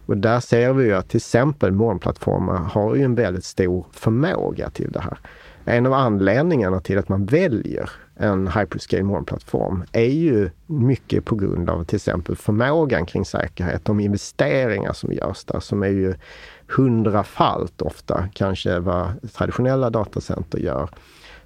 Och 0.05 0.17
där 0.17 0.39
ser 0.39 0.73
vi 0.73 0.85
ju 0.85 0.93
att 0.93 1.09
till 1.09 1.17
exempel 1.17 1.71
molnplattformar 1.71 2.57
har 2.57 2.95
ju 2.95 3.03
en 3.03 3.15
väldigt 3.15 3.45
stor 3.45 3.85
förmåga 3.91 4.69
till 4.69 4.91
det 4.91 4.99
här. 4.99 5.17
En 5.65 5.85
av 5.85 5.93
anledningarna 5.93 6.79
till 6.79 6.97
att 6.97 7.09
man 7.09 7.25
väljer 7.25 7.89
en 8.15 8.47
hyperscale 8.47 9.03
molnplattform 9.03 9.83
är 9.91 10.05
ju 10.09 10.49
mycket 10.65 11.25
på 11.25 11.35
grund 11.35 11.69
av 11.69 11.83
till 11.83 11.95
exempel 11.95 12.35
förmågan 12.35 13.05
kring 13.05 13.25
säkerhet, 13.25 13.85
de 13.85 13.99
investeringar 13.99 14.93
som 14.93 15.13
görs 15.13 15.43
där 15.43 15.59
som 15.59 15.83
är 15.83 15.87
ju 15.87 16.13
hundrafalt 16.77 17.81
ofta 17.81 18.27
kanske 18.33 18.79
vad 18.79 19.31
traditionella 19.33 19.89
datacenter 19.89 20.59
gör. 20.59 20.89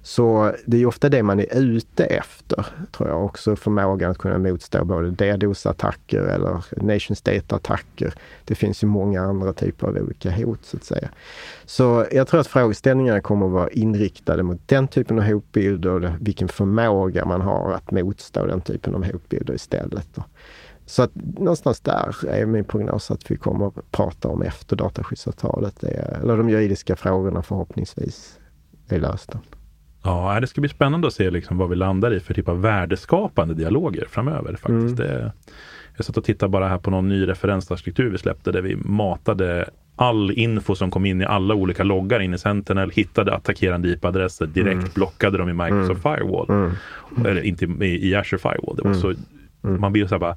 Så 0.02 0.52
det 0.66 0.82
är 0.82 0.86
ofta 0.86 1.08
det 1.08 1.22
man 1.22 1.40
är 1.40 1.56
ute 1.58 2.04
efter, 2.04 2.66
tror 2.92 3.08
jag. 3.08 3.24
Också 3.24 3.56
förmågan 3.56 4.10
att 4.10 4.18
kunna 4.18 4.38
motstå 4.38 4.84
både 4.84 5.10
DDoS-attacker 5.10 6.20
eller 6.20 6.64
nation 6.84 7.16
state-attacker. 7.16 8.14
Det 8.44 8.54
finns 8.54 8.82
ju 8.82 8.86
många 8.86 9.22
andra 9.22 9.52
typer 9.52 9.86
av 9.86 9.96
olika 9.96 10.30
hot, 10.30 10.64
så 10.64 10.76
att 10.76 10.84
säga. 10.84 11.08
Så 11.66 12.06
jag 12.12 12.28
tror 12.28 12.40
att 12.40 12.46
frågeställningarna 12.46 13.20
kommer 13.20 13.46
att 13.46 13.52
vara 13.52 13.70
inriktade 13.70 14.42
mot 14.42 14.60
den 14.66 14.88
typen 14.88 15.18
av 15.18 15.24
hotbilder 15.24 15.90
och 15.90 16.10
vilken 16.20 16.48
förmåga 16.48 17.24
man 17.24 17.40
har 17.40 17.72
att 17.72 17.90
motstå 17.90 18.46
den 18.46 18.60
typen 18.60 18.94
av 18.94 19.04
hotbilder 19.04 19.54
istället. 19.54 20.18
Så 20.88 21.02
att 21.02 21.10
någonstans 21.14 21.80
där 21.80 22.28
är 22.28 22.46
min 22.46 22.64
prognos 22.64 23.10
att 23.10 23.30
vi 23.30 23.36
kommer 23.36 23.66
att 23.66 23.92
prata 23.92 24.28
om 24.28 24.42
efter 24.42 24.76
dataskyddsavtalet, 24.76 25.84
eller 25.84 26.36
de 26.36 26.50
juridiska 26.50 26.96
frågorna 26.96 27.42
förhoppningsvis 27.42 28.38
är 28.88 29.00
lösta. 29.00 29.40
Ja, 30.02 30.40
det 30.40 30.46
ska 30.46 30.60
bli 30.60 30.70
spännande 30.70 31.06
att 31.06 31.14
se 31.14 31.30
liksom 31.30 31.58
vad 31.58 31.68
vi 31.68 31.76
landar 31.76 32.14
i 32.14 32.20
för 32.20 32.34
typ 32.34 32.48
av 32.48 32.60
värdeskapande 32.60 33.54
dialoger 33.54 34.06
framöver. 34.10 34.56
faktiskt. 34.56 34.68
Mm. 34.70 34.94
Det, 34.96 35.32
jag 35.96 36.04
satt 36.04 36.16
och 36.16 36.24
tittade 36.24 36.50
bara 36.50 36.68
här 36.68 36.78
på 36.78 36.90
någon 36.90 37.08
ny 37.08 37.28
referensarkitektur 37.28 38.10
vi 38.10 38.18
släppte 38.18 38.52
där 38.52 38.62
vi 38.62 38.76
matade 38.76 39.70
all 39.96 40.30
info 40.30 40.74
som 40.74 40.90
kom 40.90 41.06
in 41.06 41.20
i 41.20 41.24
alla 41.24 41.54
olika 41.54 41.84
loggar 41.84 42.20
in 42.20 42.34
i 42.34 42.38
Sentinel, 42.38 42.90
hittade 42.90 43.34
attackerande 43.34 43.88
IP-adresser, 43.88 44.46
direkt 44.46 44.78
mm. 44.78 44.90
blockade 44.94 45.38
dem 45.38 45.48
i 45.48 45.52
Microsoft 45.52 46.04
mm. 46.04 46.16
Firewall. 46.16 46.46
Mm. 46.48 46.72
Eller 47.26 47.42
inte 47.42 47.64
i, 47.64 48.08
i 48.08 48.14
Azure 48.14 48.38
Firewall. 48.38 48.76
Det 48.76 48.82
var 48.82 48.90
mm. 48.90 49.00
så, 49.00 49.14
mm. 49.64 49.80
Man 49.80 49.92
blir 49.92 50.06
så 50.06 50.14
här 50.14 50.20
bara, 50.20 50.36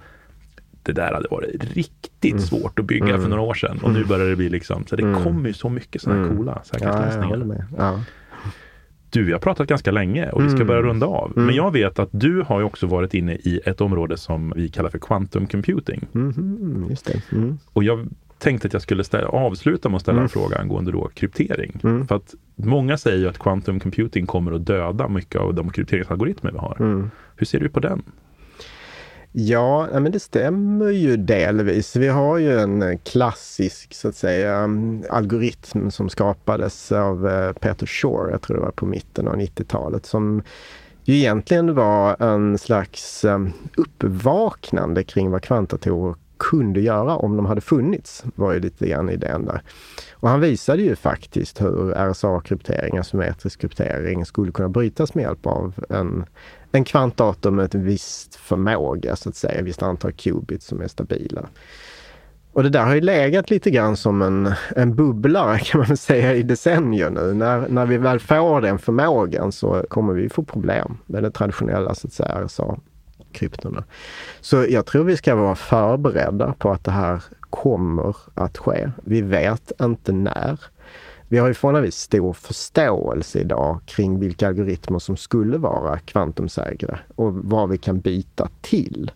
det 0.84 0.92
där 0.92 1.14
hade 1.14 1.28
varit 1.32 1.76
riktigt 1.76 2.32
mm. 2.32 2.44
svårt 2.44 2.80
att 2.80 2.86
bygga 2.86 3.10
mm. 3.10 3.22
för 3.22 3.30
några 3.30 3.42
år 3.42 3.54
sedan. 3.54 3.80
Och 3.84 3.92
nu 3.92 3.98
mm. 3.98 4.10
börjar 4.10 4.30
det 4.30 4.36
bli 4.36 4.50
liksom, 4.50 4.86
så 4.86 4.96
det 4.96 5.04
mm. 5.04 5.24
kommer 5.24 5.48
ju 5.48 5.54
så 5.54 5.70
mycket 5.70 6.02
sådana 6.02 6.24
mm. 6.24 6.38
coola 6.38 6.62
säkerhetslösningar. 6.64 7.66
Ja, 7.78 8.00
Du, 9.10 9.24
vi 9.24 9.32
har 9.32 9.40
pratat 9.40 9.68
ganska 9.68 9.92
länge 9.92 10.30
och 10.30 10.46
vi 10.46 10.50
ska 10.50 10.66
börja 10.66 10.82
runda 10.82 11.06
av. 11.06 11.32
Men 11.36 11.56
jag 11.56 11.72
vet 11.72 12.00
att 12.00 12.10
du 12.12 12.42
har 12.42 12.60
ju 12.60 12.66
också 12.66 12.88
varit 12.88 13.14
inne 13.14 13.34
i 13.34 13.62
ett 13.66 13.82
område 13.82 14.18
som 14.18 14.54
vi 14.56 14.70
kallar 14.70 14.90
för 14.90 15.00
quantum 15.00 15.48
computing. 15.48 16.08
Mm, 16.16 16.34
det. 17.06 17.22
Och 17.74 17.84
jag 17.84 18.08
tänkte 18.38 18.68
att 18.68 18.74
jag 18.74 18.82
skulle 18.82 19.04
ställa, 19.04 19.28
avsluta 19.28 19.90
med 19.90 19.96
att 19.96 20.02
ställa 20.02 20.22
en 20.22 20.30
fråga 20.30 20.58
angående 20.58 20.92
då 20.92 21.10
kryptering. 21.14 21.80
För 22.08 22.16
att 22.16 22.36
många 22.56 22.98
säger 22.98 23.18
ju 23.18 23.30
att 23.30 23.40
quantum 23.40 23.80
computing 23.80 24.26
kommer 24.26 24.52
att 24.52 24.66
döda 24.66 25.08
mycket 25.08 25.42
av 25.42 25.54
de 25.54 25.70
krypteringsalgoritmer 25.70 26.52
vi 26.52 26.58
har. 26.58 27.10
Hur 27.36 27.46
ser 27.46 27.60
du 27.60 27.70
på 27.70 27.80
den? 27.80 28.04
Ja, 29.34 29.88
men 30.00 30.12
det 30.12 30.20
stämmer 30.20 30.90
ju 30.90 31.18
delvis. 31.18 31.96
Vi 31.96 32.08
har 32.08 32.38
ju 32.38 32.60
en 32.60 32.82
eh, 32.82 32.98
klassisk 33.04 33.94
så 33.94 34.08
att 34.08 34.16
säga 34.16 34.58
mm, 34.58 35.04
algoritm 35.10 35.92
som 35.92 36.10
skapades 36.10 36.92
av 36.92 37.28
eh, 37.28 37.54
Peter 37.54 37.86
Shore, 37.86 38.32
jag 38.32 38.42
tror 38.42 38.58
det 38.58 38.64
var 38.64 38.72
på 38.72 38.86
mitten 38.86 39.28
av 39.28 39.36
90-talet, 39.36 40.06
som 40.06 40.44
ju 41.04 41.16
egentligen 41.16 41.76
var 41.76 42.24
en 42.24 42.58
slags 42.58 43.26
eh, 43.26 43.40
uppvaknande 43.78 45.04
kring 45.04 45.32
vad 45.32 45.44
kvantdatorer 45.44 46.16
kunde 46.50 46.82
göra 46.82 47.16
om 47.16 47.38
de 47.38 47.46
hade 47.46 47.62
funnits, 47.62 48.24
var 48.36 48.54
ju 48.54 48.60
lite 48.60 48.88
grann 48.88 49.10
idén 49.10 49.46
där. 49.46 49.62
Och 50.14 50.30
han 50.30 50.40
visade 50.40 50.82
ju 50.82 50.96
faktiskt 50.96 51.62
hur 51.62 51.94
RSA-kryptering, 51.94 52.98
alltså 52.98 53.20
kryptering, 53.60 54.26
skulle 54.26 54.52
kunna 54.52 54.70
brytas 54.70 55.14
med 55.14 55.22
hjälp 55.22 55.46
av 55.46 55.74
en 55.90 56.26
en 56.72 56.84
kvantdator 56.84 57.52
med 57.52 57.76
en 57.76 57.84
viss 57.84 58.30
förmåga, 58.32 59.16
så 59.16 59.30
att 59.30 59.36
säga, 59.36 59.60
ett 59.60 59.66
visst 59.66 59.82
antal 59.82 60.12
qubits 60.12 60.66
som 60.66 60.82
är 60.82 60.88
stabila. 60.88 61.46
Och 62.54 62.64
det 62.64 62.70
där 62.70 62.86
har 62.86 62.96
ju 62.96 63.02
legat 63.02 63.50
lite 63.50 63.72
grann 63.72 63.98
som 63.98 64.22
en, 64.22 64.54
en 64.76 64.96
bubblare 64.96 65.60
kan 65.64 65.86
man 65.88 65.98
säga 65.98 66.36
i 66.36 66.44
decennier 66.44 67.10
nu. 67.10 67.34
När, 67.34 67.68
när 67.70 67.86
vi 67.86 67.98
väl 67.98 68.20
får 68.20 68.62
den 68.62 68.80
förmågan 68.80 69.52
så 69.52 69.86
kommer 69.90 70.14
vi 70.14 70.30
få 70.30 70.44
problem 70.44 70.98
med 71.06 71.24
det 71.24 71.32
traditionella 71.32 71.96
så 71.96 72.08
att 72.08 72.14
säga 72.14 72.48
RSA-kryptorna. 73.32 73.84
Så 74.42 74.66
jag 74.70 74.86
tror 74.86 75.04
vi 75.04 75.18
ska 75.18 75.36
vara 75.36 75.56
förberedda 75.56 76.54
på 76.54 76.72
att 76.72 76.84
det 76.84 76.92
här 76.92 77.24
kommer 77.50 78.16
att 78.34 78.58
ske. 78.58 78.92
Vi 79.04 79.22
vet 79.22 79.72
inte 79.82 80.12
när. 80.12 80.60
Vi 81.28 81.38
har 81.38 81.48
ju 81.48 81.54
förhållandevis 81.54 81.96
stor 81.96 82.34
förståelse 82.34 83.40
idag 83.40 83.80
kring 83.86 84.20
vilka 84.20 84.48
algoritmer 84.48 85.00
som 85.00 85.18
skulle 85.18 85.58
vara 85.58 86.00
kvantumsäkra 86.00 87.00
och 87.16 87.34
vad 87.34 87.70
vi 87.70 87.78
kan 87.78 88.00
byta 88.00 88.50
till. 88.62 89.12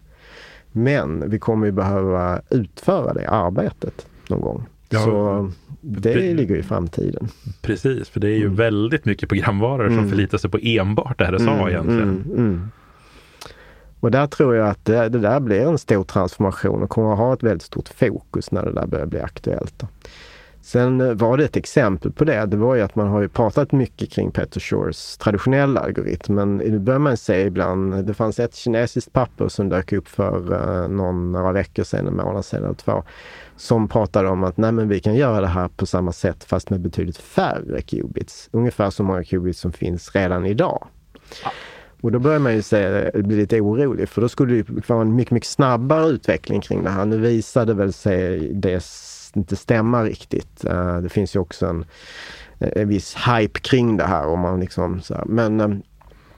Men 0.71 1.30
vi 1.30 1.39
kommer 1.39 1.65
ju 1.65 1.71
behöva 1.71 2.41
utföra 2.49 3.13
det 3.13 3.30
arbetet 3.30 4.08
någon 4.28 4.41
gång. 4.41 4.65
Ja, 4.89 4.99
Så 4.99 5.51
det, 5.82 6.34
ligger 6.34 6.56
i 6.56 6.63
framtiden. 6.63 7.28
Precis, 7.62 8.10
för 8.10 8.19
det 8.19 8.28
är 8.28 8.38
ju 8.38 8.45
mm. 8.45 8.56
väldigt 8.56 9.06
mycket 9.06 9.30
programvaror 9.30 9.88
mm. 9.88 9.97
som 9.97 10.10
förlitar 10.10 10.38
sig 10.38 10.49
på 10.49 10.60
enbart 10.62 11.21
RSA 11.21 11.51
mm, 11.51 11.67
egentligen. 11.67 12.23
Mm, 12.25 12.38
mm. 12.38 12.71
Och 14.06 14.12
där 14.12 14.28
tror 14.28 14.56
jag 14.56 14.68
att 14.68 14.86
det, 14.86 15.10
det, 15.10 15.20
där 15.20 15.39
blir 15.39 15.62
en 15.62 15.78
stor 15.78 16.04
transformation 16.04 16.84
och 16.84 16.89
kommer 16.89 17.12
att 17.12 17.18
ha 17.18 17.34
ett 17.34 17.44
väldigt 17.44 17.63
stort 17.63 17.89
fokus 17.89 18.52
när 18.52 18.65
det 18.65 18.72
där 18.72 18.88
börjar 18.88 19.06
bli 19.06 19.20
aktuellt. 19.20 19.74
Då. 19.78 19.88
Sen 20.62 21.02
eh, 21.02 21.13
var 21.13 21.38
det 21.38 21.46
ett 21.46 21.56
exempel 21.56 22.12
på 22.12 22.24
det. 22.24 22.46
Det 22.46 22.58
var 22.58 22.76
ju 22.76 22.82
att 22.82 22.96
man 22.96 23.08
har 23.08 23.22
ju 23.22 23.28
pratat 23.28 23.72
mycket 23.72 24.12
kring 24.12 24.32
Peter 24.32 24.60
Shores 24.60 25.18
traditionella 25.18 25.80
algoritm. 25.80 26.36
Men 26.36 26.58
nu 26.58 26.80
börjar 26.80 27.00
man 27.00 27.18
se 27.18 27.41
ibland, 27.41 28.06
det 28.06 28.13
fanns 28.13 28.39
ett 28.39 28.56
kinesiskt 28.56 29.13
papper 29.13 29.48
som 29.48 29.70
dök 29.70 29.94
upp 29.94 30.08
för 30.08 30.54
eh, 30.54 30.88
någon, 30.88 31.32
några 31.32 31.52
veckor 31.52 31.84
sedan, 31.84 32.08
en 32.08 32.15
månad 32.15 32.46
sedan 32.46 32.63
eller 32.63 32.74
två, 32.74 33.04
som 33.56 33.88
pratade 33.88 34.30
om 34.30 34.44
att 34.44 34.58
nej 34.58 34.72
men 34.72 34.88
vi 34.88 35.00
kan 35.00 35.15
göra 35.15 35.41
det 35.41 35.48
här 35.48 35.68
på 35.68 35.86
samma 35.86 36.12
sätt 36.12 36.44
fast 36.44 36.70
med 36.70 36.80
betydligt 36.80 37.18
färre 37.18 37.82
qubits. 37.82 38.50
Ungefär 38.52 38.89
så 38.89 39.04
många 39.04 39.24
qubits 39.24 39.60
som 39.60 39.72
finns 39.72 40.15
redan 40.15 40.46
idag. 40.46 40.88
Ja. 41.44 41.52
Och 42.06 42.12
då 42.12 42.20
börjar 42.20 42.39
man 42.39 42.54
ju 42.54 42.62
säga, 42.62 43.12
bli 43.13 43.36
lite 43.36 43.62
orolig 43.62 44.10
för 44.10 44.22
då 44.22 44.30
skulle 44.30 44.56
det 44.56 44.89
vara 44.89 45.02
en 45.02 45.15
mycket, 45.15 45.32
mycket 45.32 45.50
snabbare 45.50 46.08
utveckling 46.08 46.62
kring 46.62 46.84
det 46.84 46.89
här. 46.89 47.06
Nu 47.06 47.18
visade 47.18 47.74
väl 47.74 47.94
sig 47.94 48.54
det 48.54 48.84
inte 49.34 49.56
stämma 49.56 50.04
riktigt. 50.04 50.65
Eh, 50.65 50.98
det 50.98 51.10
finns 51.10 51.36
ju 51.36 51.39
också 51.39 51.65
en, 51.65 51.86
en 52.60 52.88
viss 52.88 53.15
hype 53.15 53.60
kring 53.60 53.98
det 53.98 54.04
här. 54.04 54.28
Och 54.28 54.38
man 54.38 54.60
liksom, 54.60 55.02
så 55.02 55.13
här, 55.13 55.26
men, 55.26 55.60
eh, 55.60 55.70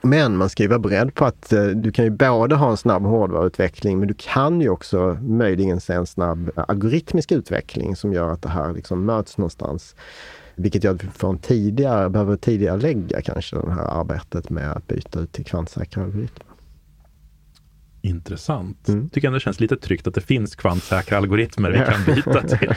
men 0.02 0.36
man 0.36 0.48
ska 0.48 0.62
ju 0.62 0.68
vara 0.68 0.78
beredd 0.78 1.14
på 1.14 1.24
att 1.24 1.52
eh, 1.52 1.64
du 1.64 1.92
kan 1.92 2.04
ju 2.04 2.10
både 2.10 2.54
ha 2.54 2.70
en 2.70 2.76
snabb 2.76 3.02
hårdvaruutveckling 3.02 3.98
men 3.98 4.08
du 4.08 4.14
kan 4.14 4.60
ju 4.60 4.68
också 4.68 5.18
möjligen 5.22 5.80
se 5.80 5.92
en 5.92 6.06
snabb 6.06 6.50
algoritmisk 6.54 7.32
utveckling 7.32 7.96
som 7.96 8.12
gör 8.12 8.32
att 8.32 8.42
det 8.42 8.48
här 8.48 8.72
liksom 8.72 9.04
möts 9.04 9.38
någonstans. 9.38 9.94
Vilket 10.58 10.84
gör 10.84 10.94
att 10.94 11.04
vi 11.04 11.08
får 11.08 11.30
en 11.30 11.38
tidigare, 11.38 12.10
behöver 12.10 12.36
tidigare 12.36 12.76
lägga 12.76 13.22
kanske 13.22 13.56
det 13.56 13.72
här 13.72 14.00
arbetet 14.00 14.50
med 14.50 14.72
att 14.72 14.86
byta 14.86 15.20
ut 15.20 15.32
till 15.32 15.44
kvantsäkra 15.44 16.02
algoritmer. 16.02 16.46
Intressant. 18.02 18.88
Mm. 18.88 19.08
Tycker 19.08 19.28
ändå 19.28 19.36
det 19.36 19.40
känns 19.40 19.60
lite 19.60 19.76
tryggt 19.76 20.06
att 20.06 20.14
det 20.14 20.20
finns 20.20 20.56
kvantsäkra 20.56 21.18
algoritmer 21.18 21.70
vi 21.70 21.78
kan 21.78 22.14
byta 22.14 22.42
till. 22.58 22.74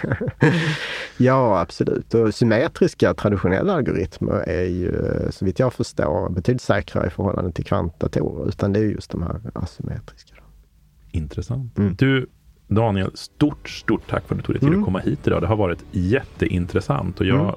ja, 1.18 1.62
absolut. 1.62 2.14
Och 2.14 2.36
symmetriska 2.36 3.14
traditionella 3.14 3.74
algoritmer 3.74 4.50
är 4.50 4.66
ju, 4.66 4.92
så 5.30 5.46
vitt 5.46 5.60
jag 5.60 5.74
förstår, 5.74 6.30
betydligt 6.30 6.62
säkrare 6.62 7.08
i 7.08 7.10
förhållande 7.10 7.52
till 7.52 7.66
kvantdatorer. 7.66 8.48
Utan 8.48 8.74
det 8.74 8.80
är 8.80 8.84
just 8.84 9.12
de 9.12 9.24
här 9.24 9.42
asymmetriska. 9.54 10.36
Intressant. 11.12 11.78
Mm. 11.78 11.96
Du, 11.96 12.28
Daniel, 12.68 13.12
stort, 13.14 13.70
stort 13.70 14.10
tack 14.10 14.28
för 14.28 14.36
att 14.36 14.40
du 14.40 14.46
tog 14.46 14.56
dig 14.56 14.60
tid 14.60 14.70
mm. 14.70 14.80
att 14.80 14.86
komma 14.86 15.00
hit 15.00 15.28
idag. 15.28 15.42
Det 15.42 15.48
har 15.48 15.56
varit 15.56 15.84
jätteintressant 15.92 17.20
och 17.20 17.26
jag 17.26 17.40
mm 17.40 17.56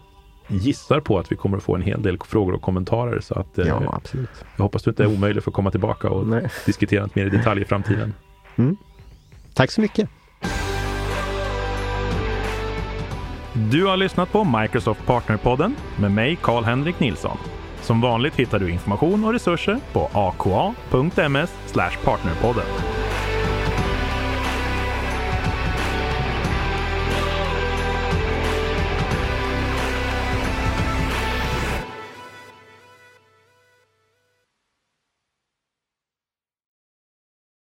gissar 0.49 1.01
på 1.01 1.19
att 1.19 1.33
vi 1.33 1.37
kommer 1.37 1.57
att 1.57 1.63
få 1.63 1.75
en 1.75 1.83
hel 1.83 2.03
del 2.03 2.19
frågor 2.25 2.55
och 2.55 2.63
kommentarer. 2.63 3.21
Så 3.21 3.35
att, 3.35 3.59
eh, 3.59 3.67
ja, 3.67 3.95
absolut. 3.97 4.45
Jag 4.57 4.63
hoppas 4.63 4.83
du 4.83 4.91
inte 4.91 5.03
är 5.03 5.07
omöjlig 5.07 5.43
för 5.43 5.51
att 5.51 5.55
komma 5.55 5.71
tillbaka 5.71 6.11
och 6.11 6.27
Nej. 6.27 6.51
diskutera 6.67 7.09
mer 7.15 7.27
i 7.27 7.31
detalj 7.31 7.63
i 7.63 7.65
framtiden. 7.65 8.15
Mm. 8.57 8.77
Tack 9.55 9.71
så 9.71 9.81
mycket. 9.81 10.09
Du 13.55 13.87
har 13.87 13.97
lyssnat 13.97 14.33
på 14.33 14.45
Microsoft 14.45 15.07
Partnerpodden 15.07 15.77
med 16.01 16.11
mig, 16.11 16.39
Karl-Henrik 16.43 17.01
Nilsson. 17.01 17.39
Som 17.83 18.01
vanligt 18.01 18.37
hittar 18.37 18.59
du 18.59 18.71
information 18.71 19.25
och 19.25 19.33
resurser 19.33 19.81
på 19.93 20.11
aka.ms 20.13 21.53
partnerpodden. 22.05 22.65